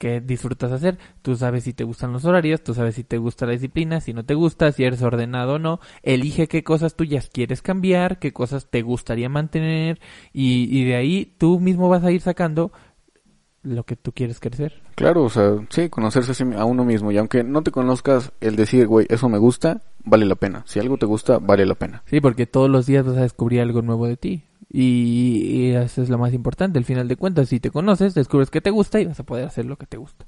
[0.00, 3.44] qué disfrutas hacer, tú sabes si te gustan los horarios, tú sabes si te gusta
[3.44, 7.28] la disciplina, si no te gusta, si eres ordenado o no, elige qué cosas tuyas
[7.30, 10.00] quieres cambiar, qué cosas te gustaría mantener
[10.32, 12.72] y, y de ahí tú mismo vas a ir sacando
[13.62, 14.80] lo que tú quieres crecer.
[14.94, 17.12] Claro, o sea, sí, conocerse a uno mismo.
[17.12, 20.62] Y aunque no te conozcas, el decir, güey, eso me gusta, vale la pena.
[20.66, 22.02] Si algo te gusta, vale la pena.
[22.06, 24.44] Sí, porque todos los días vas a descubrir algo nuevo de ti.
[24.72, 26.78] Y, y eso es lo más importante.
[26.78, 29.46] Al final de cuentas, si te conoces, descubres que te gusta y vas a poder
[29.46, 30.26] hacer lo que te gusta.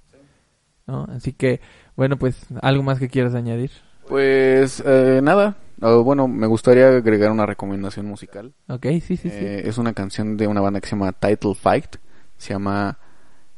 [0.86, 1.04] ¿No?
[1.04, 1.60] Así que,
[1.96, 3.70] bueno, pues, ¿algo más que quieras añadir?
[4.08, 5.56] Pues, eh, nada.
[5.80, 8.52] Uh, bueno, me gustaría agregar una recomendación musical.
[8.68, 9.68] Ok, sí, sí, eh, sí.
[9.68, 11.96] Es una canción de una banda que se llama Title Fight.
[12.36, 12.98] Se llama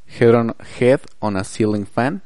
[0.07, 2.23] Head on, Head on a Ceiling Fan.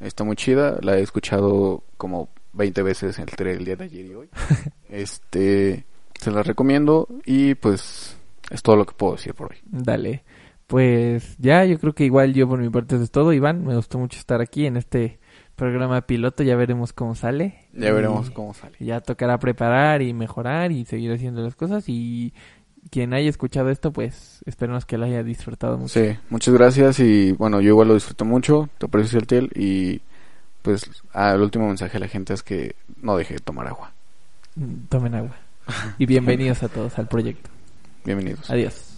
[0.00, 4.14] Está muy chida, la he escuchado como 20 veces entre el día de ayer y
[4.14, 4.28] hoy.
[4.88, 5.84] este,
[6.20, 8.16] se la recomiendo y pues
[8.50, 9.58] es todo lo que puedo decir por hoy.
[9.64, 10.24] Dale.
[10.66, 13.66] Pues ya, yo creo que igual yo por mi parte eso es todo, Iván.
[13.66, 15.18] Me gustó mucho estar aquí en este
[15.56, 17.68] programa piloto, ya veremos cómo sale.
[17.72, 18.76] Ya veremos cómo sale.
[18.80, 22.32] Ya tocará preparar y mejorar y seguir haciendo las cosas y
[22.90, 26.00] quien haya escuchado esto, pues esperemos que lo haya disfrutado mucho.
[26.00, 30.00] Sí, muchas gracias y bueno, yo igual lo disfruto mucho, te aprecio el y
[30.62, 33.92] pues ah, el último mensaje a la gente es que no deje de tomar agua.
[34.88, 35.36] Tomen agua.
[35.98, 37.50] Y bienvenidos a todos al proyecto.
[38.04, 38.50] Bienvenidos.
[38.50, 38.93] Adiós.